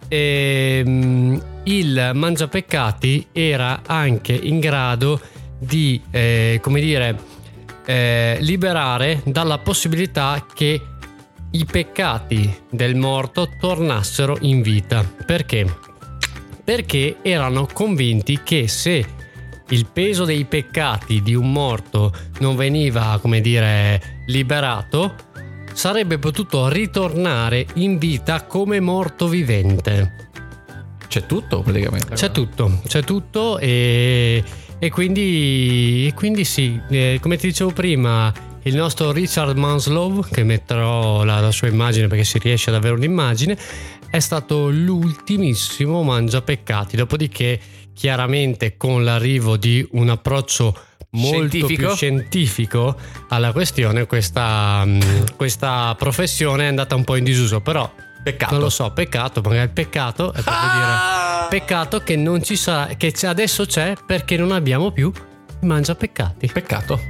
ehm, 0.06 1.42
il 1.64 2.10
mangiapeccati 2.14 3.26
era 3.32 3.82
anche 3.86 4.34
in 4.34 4.60
grado 4.60 5.20
di, 5.58 6.00
eh, 6.10 6.58
come 6.62 6.80
dire, 6.80 7.18
eh, 7.84 8.36
liberare 8.40 9.22
dalla 9.24 9.58
possibilità 9.58 10.44
che 10.52 10.80
i 11.52 11.64
peccati 11.64 12.62
del 12.70 12.96
morto 12.96 13.48
tornassero 13.58 14.36
in 14.40 14.62
vita. 14.62 15.04
Perché? 15.24 15.78
Perché 16.62 17.16
erano 17.22 17.68
convinti 17.72 18.40
che 18.42 18.68
se 18.68 19.04
il 19.68 19.86
peso 19.92 20.24
dei 20.24 20.44
peccati 20.44 21.22
di 21.22 21.34
un 21.34 21.50
morto 21.50 22.12
non 22.40 22.56
veniva, 22.56 23.18
come 23.20 23.40
dire, 23.40 24.22
liberato, 24.26 25.14
sarebbe 25.72 26.18
potuto 26.18 26.68
ritornare 26.68 27.66
in 27.74 27.98
vita 27.98 28.44
come 28.44 28.80
morto 28.80 29.28
vivente. 29.28 30.30
C'è 31.06 31.26
tutto 31.26 31.62
praticamente. 31.62 32.14
C'è 32.14 32.30
tutto, 32.30 32.80
c'è 32.86 33.02
tutto 33.02 33.58
e, 33.58 34.42
e 34.86 34.90
quindi, 34.90 36.06
e 36.06 36.14
quindi 36.14 36.44
sì, 36.44 36.80
eh, 36.90 37.18
come 37.20 37.36
ti 37.36 37.48
dicevo 37.48 37.72
prima, 37.72 38.32
il 38.62 38.74
nostro 38.76 39.10
Richard 39.10 39.56
Manslow, 39.56 40.24
che 40.30 40.44
metterò 40.44 41.24
la, 41.24 41.40
la 41.40 41.50
sua 41.50 41.66
immagine 41.68 42.06
perché 42.06 42.24
si 42.24 42.38
riesce 42.38 42.70
ad 42.70 42.76
avere 42.76 42.94
un'immagine, 42.94 43.58
è 44.08 44.18
stato 44.20 44.68
l'ultimissimo 44.68 46.02
mangiapeccati, 46.02 46.96
dopodiché 46.96 47.58
chiaramente 47.94 48.76
con 48.76 49.02
l'arrivo 49.04 49.56
di 49.56 49.86
un 49.92 50.08
approccio 50.08 50.76
molto 51.10 51.38
Scientifico? 51.48 51.86
più 51.86 51.94
scientifico 51.96 52.96
alla 53.30 53.50
questione, 53.52 54.06
questa, 54.06 54.84
mh, 54.84 55.34
questa 55.36 55.94
professione 55.98 56.64
è 56.64 56.68
andata 56.68 56.94
un 56.94 57.04
po' 57.04 57.16
in 57.16 57.24
disuso, 57.24 57.60
però 57.60 57.90
Peccato. 58.22 58.54
non 58.54 58.62
lo 58.62 58.70
so, 58.70 58.90
peccato, 58.92 59.40
magari 59.40 59.70
peccato 59.72 60.32
è 60.32 60.42
proprio 60.42 60.68
Ah! 60.70 60.74
dire 60.74 61.25
peccato 61.48 62.00
che 62.00 62.16
non 62.16 62.42
ci 62.42 62.56
sarà, 62.56 62.94
che 62.94 63.12
adesso 63.22 63.64
c'è 63.66 63.94
perché 64.04 64.36
non 64.36 64.52
abbiamo 64.52 64.90
più 64.90 65.12
i 65.60 65.66
mangiapeccati. 65.66 66.50
Peccato. 66.52 67.00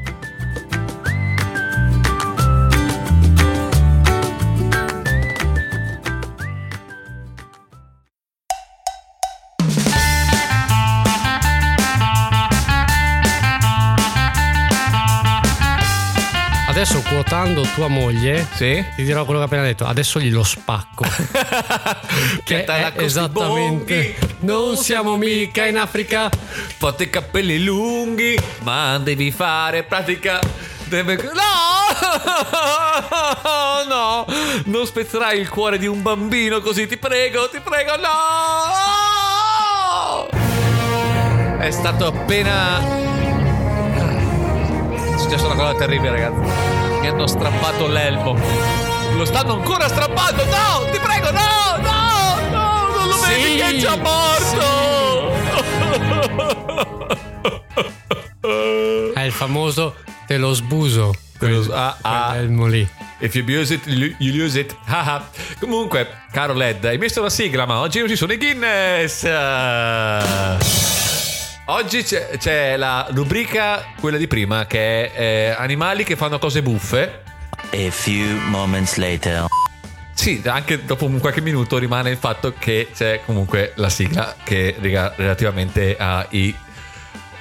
Adesso 17.17 17.17
quotando 17.17 17.63
tua 17.75 17.89
moglie, 17.89 18.47
Sì? 18.55 18.85
ti 18.95 19.03
dirò 19.03 19.25
quello 19.25 19.39
che 19.39 19.45
ho 19.45 19.49
appena 19.49 19.63
detto, 19.63 19.87
adesso 19.87 20.21
glielo 20.21 20.43
spacco. 20.43 21.07
che 22.45 22.65
è 22.65 22.93
esattamente 22.97 24.17
non 24.41 24.77
siamo 24.77 25.17
mica 25.17 25.65
in 25.65 25.79
Africa. 25.79 26.29
Fate 26.29 27.05
i 27.05 27.11
capelli 27.11 27.65
lunghi, 27.65 28.39
ma 28.63 28.99
devi 28.99 29.31
fare 29.31 29.85
pratica. 29.85 30.41
Deve... 30.85 31.17
No! 31.17 31.33
No! 33.89 34.27
Non 34.65 34.85
spezzerai 34.85 35.39
il 35.39 35.49
cuore 35.49 35.79
di 35.79 35.87
un 35.87 36.03
bambino 36.03 36.61
così, 36.61 36.87
ti 36.87 36.97
prego, 36.97 37.49
ti 37.49 37.61
prego, 37.61 37.97
no! 37.97 38.09
È 41.59 41.71
stato 41.71 42.07
appena. 42.07 42.81
È 45.15 45.19
successa 45.19 45.47
una 45.47 45.55
cosa 45.55 45.75
terribile, 45.77 46.11
ragazzi. 46.11 46.76
Mi 47.01 47.09
hanno 47.09 47.27
strappato 47.27 47.87
l'elmo. 47.87 48.39
Lo 49.17 49.25
stanno 49.25 49.55
ancora 49.55 49.89
strappando! 49.89 50.45
No! 50.45 50.91
Ti 50.91 50.99
prego, 50.99 51.31
no! 51.31 51.77
No! 51.81 52.41
No! 52.51 52.89
Non 52.97 53.09
lo 53.09 53.19
vedi 53.21 53.43
Sì, 53.43 53.57
che 53.57 53.69
è 53.69 53.77
già 53.77 53.97
morto! 53.97 55.35
È 59.15 59.21
il 59.21 59.33
famoso 59.33 59.95
te 60.27 60.37
lo 60.37 60.53
sbuso. 60.53 61.15
Te 61.39 61.49
lo 61.49 61.73
ah, 61.73 61.97
ah. 62.03 62.29
Quell'elmo 62.31 62.67
lì. 62.67 62.87
If 63.19 63.35
you 63.35 63.43
abuse 63.43 63.73
it, 63.73 63.87
you 63.87 64.35
lose 64.35 64.59
it. 64.59 64.77
Haha. 64.85 65.29
Comunque, 65.59 66.07
caro 66.33 66.53
Led, 66.53 66.85
hai 66.85 66.99
messo 66.99 67.23
la 67.23 67.31
sigla, 67.31 67.65
ma 67.65 67.81
oggi 67.81 68.01
non 68.01 68.09
ci 68.09 68.17
sono 68.17 68.33
i 68.33 68.37
Guinness. 68.37 69.25
Oggi 71.69 72.05
c'è, 72.05 72.31
c'è 72.39 72.77
la 72.77 73.09
rubrica, 73.11 73.87
quella 73.99 74.19
di 74.19 74.29
prima, 74.29 74.67
che 74.67 75.11
è 75.11 75.21
eh, 75.21 75.55
animali 75.59 76.05
che 76.05 76.15
fanno 76.15 76.39
cose 76.39 76.63
buffe. 76.63 77.23
A 77.73 77.91
few 77.91 78.39
moments 78.49 78.95
later. 78.95 79.47
Sì, 80.15 80.41
anche 80.45 80.85
dopo 80.85 81.07
un 81.07 81.19
qualche 81.19 81.41
minuto 81.41 81.77
rimane 81.79 82.11
il 82.11 82.19
fatto 82.19 82.55
che 82.57 82.91
c'è 82.95 83.21
comunque 83.25 83.73
la 83.77 83.89
sigla 83.89 84.37
che 84.45 84.77
riga 84.79 85.13
relativamente 85.17 85.97
ai 85.99 86.55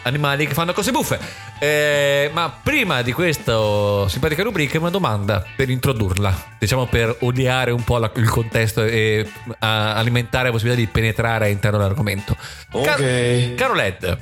animali 0.01 0.47
che 0.47 0.55
fanno 0.55 0.73
cose 0.73 0.89
buffe. 0.89 1.19
Eh, 1.57 2.29
ma 2.33 2.53
prima 2.61 3.01
di 3.01 3.13
questa 3.13 4.07
simpatica 4.09 4.43
rubrica 4.43 4.77
una 4.77 4.89
domanda 4.89 5.43
per 5.55 5.69
introdurla, 5.69 6.55
diciamo 6.59 6.85
per 6.85 7.15
odiare 7.21 7.71
un 7.71 7.83
po' 7.83 7.97
la- 7.97 8.11
il 8.15 8.29
contesto 8.29 8.83
e 8.83 9.25
alimentare 9.59 10.45
la 10.45 10.51
possibilità 10.51 10.81
di 10.81 10.87
penetrare 10.87 11.45
all'interno 11.45 11.77
dell'argomento. 11.77 12.35
Ok. 12.71 13.53
Caro 13.55 13.73
Led, 13.73 14.17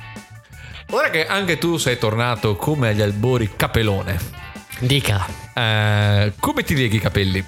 ora 0.90 1.10
che 1.10 1.26
anche 1.26 1.58
tu 1.58 1.76
sei 1.76 1.98
tornato 1.98 2.54
come 2.56 2.88
agli 2.90 3.02
albori 3.02 3.50
capelone, 3.56 4.42
Dica, 4.78 5.26
eh, 5.54 6.32
come 6.38 6.62
ti 6.62 6.74
leghi 6.76 6.96
i 6.96 7.00
capelli? 7.00 7.44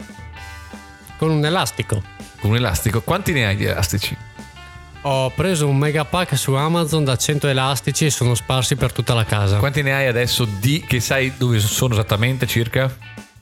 con 1.18 1.30
un 1.30 1.44
elastico. 1.44 2.02
Con 2.40 2.50
un 2.50 2.56
elastico? 2.56 3.00
Quanti 3.00 3.32
ne 3.32 3.46
hai 3.46 3.56
di 3.56 3.64
elastici? 3.64 4.14
Ho 5.02 5.30
preso 5.30 5.68
un 5.68 5.76
mega 5.76 6.04
pack 6.04 6.36
su 6.36 6.52
Amazon 6.54 7.04
da 7.04 7.16
100 7.16 7.46
elastici 7.46 8.06
e 8.06 8.10
sono 8.10 8.34
sparsi 8.34 8.74
per 8.74 8.92
tutta 8.92 9.14
la 9.14 9.24
casa. 9.24 9.58
Quanti 9.58 9.82
ne 9.82 9.94
hai 9.94 10.06
adesso 10.08 10.44
di 10.44 10.82
che 10.86 10.98
sai 10.98 11.34
dove 11.36 11.60
sono 11.60 11.94
esattamente 11.94 12.46
circa? 12.46 12.92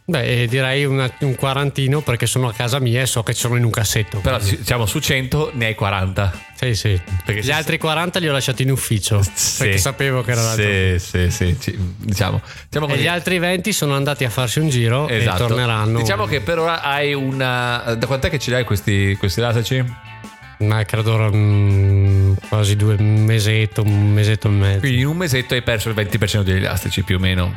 Beh, 0.06 0.42
eh, 0.42 0.46
direi 0.46 0.84
una- 0.84 1.10
un 1.20 1.34
quarantino 1.34 2.02
perché 2.02 2.26
sono 2.26 2.48
a 2.48 2.52
casa 2.52 2.78
mia 2.78 3.00
e 3.00 3.06
so 3.06 3.22
che 3.22 3.32
sono 3.32 3.56
in 3.56 3.64
un 3.64 3.70
cassetto. 3.70 4.18
Però 4.18 4.36
quindi- 4.36 4.58
diciamo 4.58 4.84
su 4.84 4.98
100 4.98 5.52
ne 5.54 5.64
hai 5.64 5.74
40. 5.74 6.30
Sì, 6.54 6.74
sì. 6.74 7.00
Perché 7.24 7.40
Gli 7.40 7.50
altri 7.50 7.78
40 7.78 8.18
li 8.18 8.28
ho 8.28 8.32
lasciati 8.32 8.62
in 8.64 8.70
ufficio 8.70 9.22
perché 9.56 9.78
sapevo 9.78 10.20
che 10.20 10.32
era 10.32 10.42
l'altro. 10.42 10.64
Sì, 10.66 10.98
sì, 10.98 11.30
sì, 11.30 11.56
ci- 11.58 11.78
diciamo. 11.96 12.42
diciamo 12.68 12.92
E 12.92 12.98
gli 12.98 13.06
altri 13.06 13.38
20 13.38 13.72
sono 13.72 13.94
andati 13.94 14.24
a 14.26 14.30
farsi 14.30 14.58
un 14.58 14.68
giro 14.68 15.08
Esatto. 15.08 15.44
e 15.44 15.46
torneranno. 15.46 15.98
Diciamo 15.98 16.26
che 16.26 16.42
per 16.42 16.58
ora 16.58 16.82
hai 16.82 17.14
una. 17.14 17.94
Da 17.98 18.06
quant'è 18.06 18.28
che 18.28 18.38
ce 18.38 18.50
li 18.50 18.56
hai 18.56 18.64
questi, 18.64 19.16
questi 19.18 19.40
elastici? 19.40 19.82
Ma 20.58 20.84
credo 20.84 21.14
ora, 21.14 21.30
mm, 21.32 22.34
quasi 22.48 22.76
due 22.76 22.96
mesetto, 22.98 23.82
un 23.82 24.12
mesetto 24.12 24.48
e 24.48 24.50
mezzo. 24.50 24.80
Quindi 24.80 25.00
in 25.00 25.06
un 25.06 25.16
mesetto 25.16 25.54
hai 25.54 25.62
perso 25.62 25.88
il 25.88 25.94
20% 25.94 26.42
degli 26.42 26.56
elastici 26.56 27.02
più 27.02 27.16
o 27.16 27.18
meno. 27.18 27.52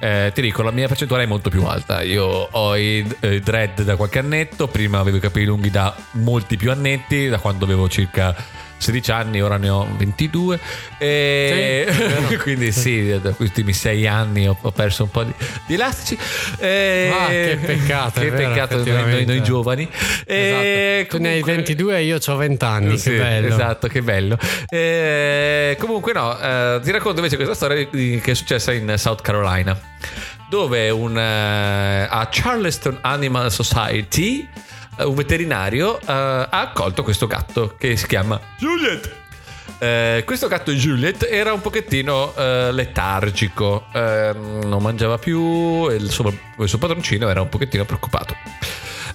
Eh, 0.00 0.30
ti 0.32 0.40
dico, 0.40 0.62
la 0.62 0.70
mia 0.70 0.86
percentuale 0.86 1.24
è 1.24 1.26
molto 1.26 1.50
più 1.50 1.64
alta. 1.64 2.02
Io 2.02 2.24
ho 2.24 2.76
i 2.76 3.04
eh, 3.20 3.40
dread 3.40 3.82
da 3.82 3.96
qualche 3.96 4.20
annetto, 4.20 4.68
prima 4.68 5.00
avevo 5.00 5.16
i 5.16 5.20
capelli 5.20 5.46
lunghi 5.46 5.70
da 5.70 5.94
molti 6.12 6.56
più 6.56 6.70
annetti, 6.70 7.28
da 7.28 7.38
quando 7.38 7.64
avevo 7.64 7.88
circa 7.88 8.34
16 8.78 9.10
anni, 9.10 9.40
ora 9.42 9.56
ne 9.56 9.68
ho 9.68 9.86
22. 9.96 10.58
E 10.98 11.86
Sì, 12.28 12.36
quindi 12.42 12.72
sì, 12.72 13.08
da 13.10 13.30
questi 13.32 13.42
ultimi 13.42 13.72
6 13.72 14.06
anni 14.06 14.46
ho, 14.48 14.56
perso 14.72 15.04
un 15.04 15.10
po' 15.10 15.24
di, 15.24 15.32
di 15.66 15.74
elastici. 15.74 16.16
E- 16.58 17.10
Ah, 17.12 17.26
che 17.28 17.58
peccato, 17.60 18.20
che 18.20 18.30
vero, 18.30 18.48
peccato 18.50 18.76
noi, 18.84 19.10
noi- 19.10 19.24
noi 19.24 19.42
giovani. 19.42 19.88
E 20.24 21.00
Esatto. 21.06 21.16
Tu 21.16 21.22
ne 21.22 21.28
hai 21.30 21.40
comunque- 21.40 21.54
22 21.54 21.96
e 21.96 22.02
io 22.04 22.18
ho 22.24 22.36
20 22.36 22.64
anni, 22.64 22.98
sì, 22.98 23.10
che 23.10 23.16
bello. 23.18 23.46
Esatto, 23.54 23.88
che 23.88 24.02
bello. 24.02 24.38
Eh, 24.68 25.76
comunque, 25.78 26.12
no, 26.12 26.38
eh, 26.38 26.80
ti 26.82 26.90
racconto 26.90 27.16
invece 27.18 27.36
questa 27.36 27.54
storia 27.54 27.86
che 27.88 28.20
è 28.22 28.34
successa 28.34 28.72
in 28.72 28.94
South 28.96 29.22
Carolina, 29.22 29.78
dove 30.48 30.90
un, 30.90 31.18
eh, 31.18 32.06
a 32.08 32.28
Charleston 32.30 32.98
Animal 33.02 33.50
Society 33.50 34.48
un 35.04 35.14
veterinario 35.14 35.98
eh, 36.00 36.04
ha 36.06 36.48
accolto 36.48 37.02
questo 37.02 37.26
gatto 37.26 37.74
che 37.78 37.96
si 37.96 38.06
chiama 38.06 38.40
Juliet. 38.58 39.26
Eh, 39.80 40.22
questo 40.26 40.48
gatto 40.48 40.72
Juliet 40.72 41.28
era 41.30 41.52
un 41.52 41.60
pochettino 41.60 42.34
eh, 42.34 42.72
letargico, 42.72 43.86
eh, 43.92 44.32
non 44.34 44.82
mangiava 44.82 45.18
più 45.18 45.88
e 45.88 45.94
il 45.94 46.10
suo, 46.10 46.32
il 46.58 46.68
suo 46.68 46.78
padroncino 46.78 47.28
era 47.28 47.40
un 47.40 47.48
pochettino 47.48 47.84
preoccupato. 47.84 48.34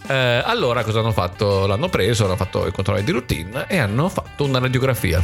Eh, 0.08 0.42
allora 0.46 0.84
cosa 0.84 1.00
hanno 1.00 1.12
fatto? 1.12 1.66
L'hanno 1.66 1.90
preso, 1.90 2.26
hanno 2.26 2.36
fatto 2.36 2.66
i 2.66 2.72
controlli 2.72 3.04
di 3.04 3.12
routine 3.12 3.66
e 3.68 3.78
hanno 3.78 4.08
fatto 4.08 4.46
una 4.46 4.60
radiografia. 4.60 5.22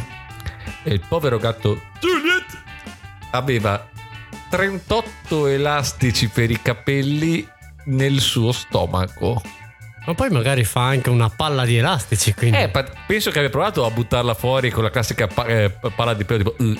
E 0.82 0.92
il 0.92 1.02
povero 1.06 1.38
gatto 1.38 1.80
Juliet 2.00 2.58
aveva 3.30 3.88
38 4.50 5.46
elastici 5.46 6.28
per 6.28 6.50
i 6.50 6.60
capelli 6.60 7.46
nel 7.86 8.20
suo 8.20 8.52
stomaco. 8.52 9.40
Ma 10.06 10.14
poi 10.14 10.30
magari 10.30 10.64
fa 10.64 10.86
anche 10.86 11.10
una 11.10 11.28
palla 11.28 11.64
di 11.64 11.76
elastici. 11.76 12.34
Quindi. 12.34 12.56
Eh, 12.56 12.70
penso 13.06 13.30
che 13.30 13.38
abbia 13.38 13.50
provato 13.50 13.84
a 13.84 13.90
buttarla 13.90 14.34
fuori 14.34 14.70
con 14.70 14.82
la 14.82 14.90
classica 14.90 15.26
pa- 15.26 15.46
eh, 15.46 15.70
palla 15.94 16.14
di 16.14 16.24
pelo 16.24 16.38
tipo... 16.38 16.54
"Uh, 16.58 16.64
uh". 16.68 16.78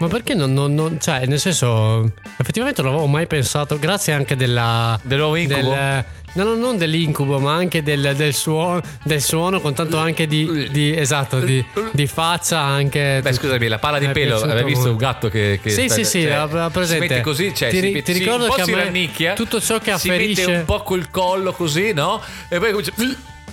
Ma 0.00 0.08
perché 0.08 0.34
non, 0.34 0.52
non- 0.52 0.74
non- 0.74 0.98
Cioè, 1.00 1.26
nel 1.26 1.38
senso. 1.38 2.10
Effettivamente 2.38 2.82
non 2.82 2.92
avevo 2.92 3.06
mai 3.06 3.26
pensato. 3.26 3.78
Grazie 3.78 4.14
anche 4.14 4.36
della. 4.36 4.98
Del 5.02 5.18
nuovo 5.18 5.36
incubo? 5.36 5.70
del- 5.70 6.04
no, 6.36 6.44
no, 6.44 6.54
non 6.54 6.76
dell'incubo, 6.78 7.38
ma 7.40 7.54
anche 7.54 7.82
del, 7.82 8.12
del 8.16 8.32
suono, 8.34 8.80
del 9.02 9.20
suono, 9.20 9.60
con 9.60 9.74
tanto 9.74 9.96
anche 9.98 10.26
di. 10.26 10.68
di- 10.70 10.96
esatto, 10.96 11.40
di, 11.40 11.64
di 11.92 12.06
faccia 12.06 12.60
anche. 12.60 13.18
Beh, 13.22 13.32
scusami, 13.32 13.66
la 13.68 13.78
palla 13.78 13.98
di 13.98 14.08
pelo, 14.08 14.40
avevi 14.40 14.64
visto 14.72 14.90
un 14.90 14.96
gatto 14.96 15.28
che... 15.28 15.58
che 15.62 15.70
Sì, 15.70 15.88
sì, 15.88 16.04
sì, 16.04 16.22
cioè, 16.22 16.46
la- 16.48 16.70
presente. 16.70 17.06
Si 17.06 17.10
mette 17.12 17.20
così, 17.22 17.54
cioè, 17.54 17.70
Ti 17.70 17.76
si 17.76 17.82
mette- 17.82 18.02
ti 18.02 18.12
si- 18.12 18.18
ricordo 18.20 18.46
po' 18.46 18.54
che 18.54 18.60
a 18.60 18.64
si 18.64 18.70
me 18.72 18.84
rannicchia, 18.84 19.32
tutto 19.34 19.60
ciò 19.60 19.78
che 19.78 19.84
si 19.96 20.08
afferisce- 20.08 20.46
mette 20.46 20.58
un 20.58 20.64
po' 20.64 20.82
col 20.82 21.10
collo 21.10 21.52
così, 21.52 21.92
no? 21.92 22.20
E 22.48 22.58
poi 22.58 22.70
comincia... 22.70 22.92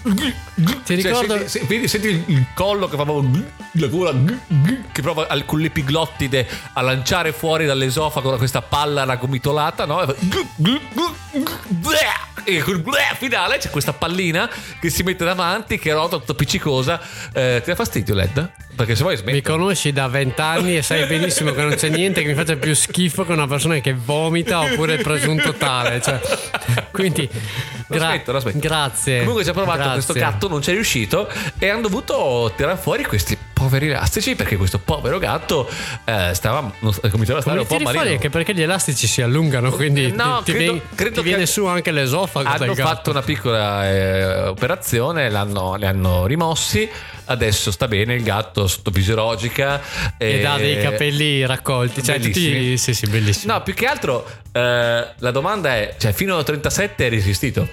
Ti 0.03 0.95
ricordo- 0.95 1.37
Cioè, 1.37 1.47
senti, 1.47 1.67
vedi- 1.67 1.87
senti 1.87 2.07
il- 2.27 2.45
collo 2.53 2.87
che 2.89 2.97
fa 2.97 3.03
proprio 3.03 3.43
la 3.73 3.87
gola 3.87 4.13
che 4.91 5.01
prova 5.01 5.27
al- 5.27 5.45
con 5.45 5.59
l'epiglottide 5.59 6.47
a 6.73 6.81
lanciare 6.81 7.31
fuori 7.31 7.65
dall'esofago 7.65 8.35
questa 8.37 8.61
palla 8.61 9.05
ragomitolata, 9.05 9.85
no? 9.85 10.01
E 12.45 12.59
col 12.61 12.83
finale 13.17 13.57
c'è 13.57 13.69
questa 13.69 13.93
pallina 13.93 14.49
che 14.79 14.89
si 14.89 15.03
mette 15.03 15.23
davanti, 15.23 15.79
che 15.79 15.93
rota 15.93 16.17
tutta 16.17 16.33
appiccicosa. 16.33 16.99
Eh, 17.31 17.61
ti 17.63 17.69
dà 17.69 17.75
fastidio, 17.75 18.13
Led? 18.13 18.51
Perché 18.75 18.95
se 18.95 19.03
vuoi 19.03 19.15
Mi 19.15 19.21
smetto. 19.21 19.51
conosci 19.51 19.91
da 19.91 20.07
vent'anni 20.07 20.77
e 20.77 20.81
sai 20.81 21.05
benissimo 21.05 21.51
che 21.51 21.61
non 21.61 21.75
c'è 21.75 21.89
niente 21.89 22.21
che 22.21 22.27
mi 22.27 22.33
faccia 22.33 22.55
più 22.55 22.73
schifo 22.73 23.23
che 23.23 23.31
una 23.31 23.45
persona 23.47 23.77
che 23.79 23.93
vomita 23.93 24.61
oppure 24.61 24.95
il 24.95 25.01
presunto 25.03 25.53
tale. 25.53 26.01
Cioè, 26.01 26.19
quindi, 26.91 27.29
gra- 27.87 28.19
lo 28.25 28.39
smetto. 28.39 28.57
grazie. 28.59 29.19
Comunque 29.19 29.43
ci 29.43 29.49
ha 29.49 29.53
provato 29.53 29.77
Grazie. 29.77 29.93
questo 29.93 30.13
gatto, 30.13 30.47
non 30.47 30.59
c'è 30.59 30.71
riuscito 30.71 31.29
e 31.59 31.69
hanno 31.69 31.81
dovuto 31.81 32.51
tirare 32.55 32.77
fuori 32.77 33.03
questi 33.05 33.37
poveri 33.63 33.87
elastici 33.87 34.35
perché 34.35 34.57
questo 34.57 34.79
povero 34.79 35.19
gatto 35.19 35.69
eh, 36.05 36.31
stava 36.33 36.71
cominciava 37.09 37.39
a 37.39 37.41
stare 37.41 37.59
un 37.59 37.65
po' 37.65 37.77
tiri 37.77 37.89
fuori 37.89 38.09
anche 38.11 38.29
perché 38.29 38.53
gli 38.53 38.61
elastici 38.61 39.07
si 39.07 39.21
allungano, 39.21 39.71
quindi 39.71 40.11
No, 40.11 40.41
ti, 40.43 40.51
ti 40.51 40.57
credo- 40.57 40.71
vien- 40.73 40.83
credo 40.95 41.15
ti 41.15 41.21
che 41.21 41.27
viene 41.29 41.45
su 41.45 41.65
anche 41.65 41.91
l'esofago. 41.91 42.47
Hanno 42.47 42.75
fatto 42.75 43.09
una 43.09 43.21
piccola 43.21 43.89
eh, 43.89 44.47
operazione, 44.47 45.29
l'hanno, 45.29 45.75
li 45.75 45.85
hanno 45.85 46.25
rimossi. 46.25 46.89
Adesso 47.25 47.71
sta 47.71 47.87
bene 47.87 48.15
il 48.15 48.23
gatto 48.23 48.67
sotto 48.67 48.91
fisiologica. 48.91 49.81
Ed 50.17 50.45
ha 50.45 50.57
dei 50.57 50.81
capelli 50.81 51.45
raccolti. 51.45 52.03
Cioè, 52.03 52.19
tutti, 52.19 52.77
sì, 52.77 52.93
sì, 52.93 53.07
bellissimo. 53.07 53.53
No, 53.53 53.61
più 53.63 53.73
che 53.73 53.85
altro 53.85 54.27
eh, 54.51 55.07
la 55.17 55.31
domanda 55.31 55.75
è: 55.75 55.95
cioè, 55.97 56.11
fino 56.11 56.37
a 56.37 56.43
37 56.43 57.05
è 57.05 57.09
resistito? 57.09 57.67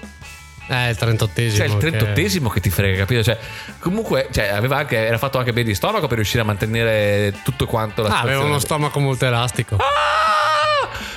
Eh, 0.71 0.89
il 0.91 0.97
38esimo. 0.97 1.55
Cioè, 1.55 1.65
il 1.67 1.77
che- 1.77 1.89
38esimo 1.91 2.47
che 2.49 2.59
ti 2.61 2.69
frega, 2.69 2.97
capito? 2.99 3.23
Cioè, 3.23 3.37
comunque, 3.79 4.29
cioè, 4.31 4.47
aveva 4.47 4.77
anche, 4.77 4.95
era 4.97 5.17
fatto 5.17 5.37
anche 5.37 5.51
bene 5.51 5.67
di 5.67 5.75
stomaco 5.75 6.07
per 6.07 6.15
riuscire 6.15 6.41
a 6.41 6.45
mantenere 6.45 7.33
tutto 7.43 7.65
quanto 7.65 8.01
la 8.01 8.07
Ah, 8.07 8.11
aveva 8.11 8.21
situazione. 8.39 8.49
uno 8.49 8.59
stomaco 8.59 8.99
molto 8.99 9.25
elastico. 9.25 9.75
Ah! 9.75 10.50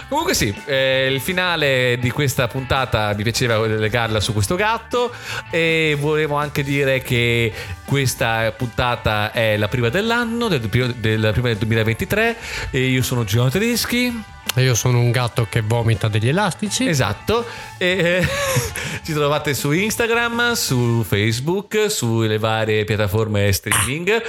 Comunque 0.09 0.35
sì, 0.35 0.55
eh, 0.67 1.09
il 1.11 1.21
finale 1.21 1.99
di 2.01 2.11
questa 2.11 2.47
puntata 2.47 3.13
mi 3.17 3.23
piaceva 3.23 3.59
legarla 3.67 4.21
su 4.21 4.33
questo 4.33 4.55
gatto 4.55 5.13
e 5.51 5.97
volevo 5.99 6.37
anche 6.37 6.63
dire 6.63 7.03
che 7.03 7.53
questa 7.85 8.53
puntata 8.57 9.33
è 9.33 9.57
la 9.57 9.69
prima 9.69 9.89
dell'anno, 9.89 10.49
del, 10.49 10.61
del 10.61 11.31
prima 11.33 11.49
del 11.49 11.57
2023 11.59 12.37
e 12.71 12.87
io 12.87 13.03
sono 13.03 13.25
Giovanni 13.25 13.53
Tedeschi. 13.53 14.25
E 14.57 14.63
Io 14.63 14.77
sono 14.77 15.01
un 15.01 15.11
gatto 15.11 15.49
che 15.51 15.63
vomita 15.63 16.07
degli 16.07 16.29
elastici. 16.29 16.87
Esatto, 16.87 17.45
e 17.77 17.87
eh, 17.87 18.29
ci 19.03 19.13
trovate 19.13 19.53
su 19.53 19.73
Instagram, 19.73 20.53
su 20.53 21.05
Facebook, 21.07 21.91
sulle 21.91 22.39
varie 22.39 22.85
piattaforme 22.85 23.51
streaming 23.51 24.23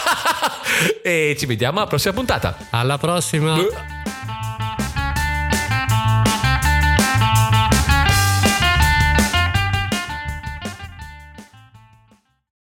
e 1.00 1.36
ci 1.38 1.46
vediamo 1.46 1.78
alla 1.78 1.86
prossima 1.86 2.12
puntata. 2.12 2.56
Alla 2.70 2.98
prossima. 2.98 3.54
Beh. 3.54 4.04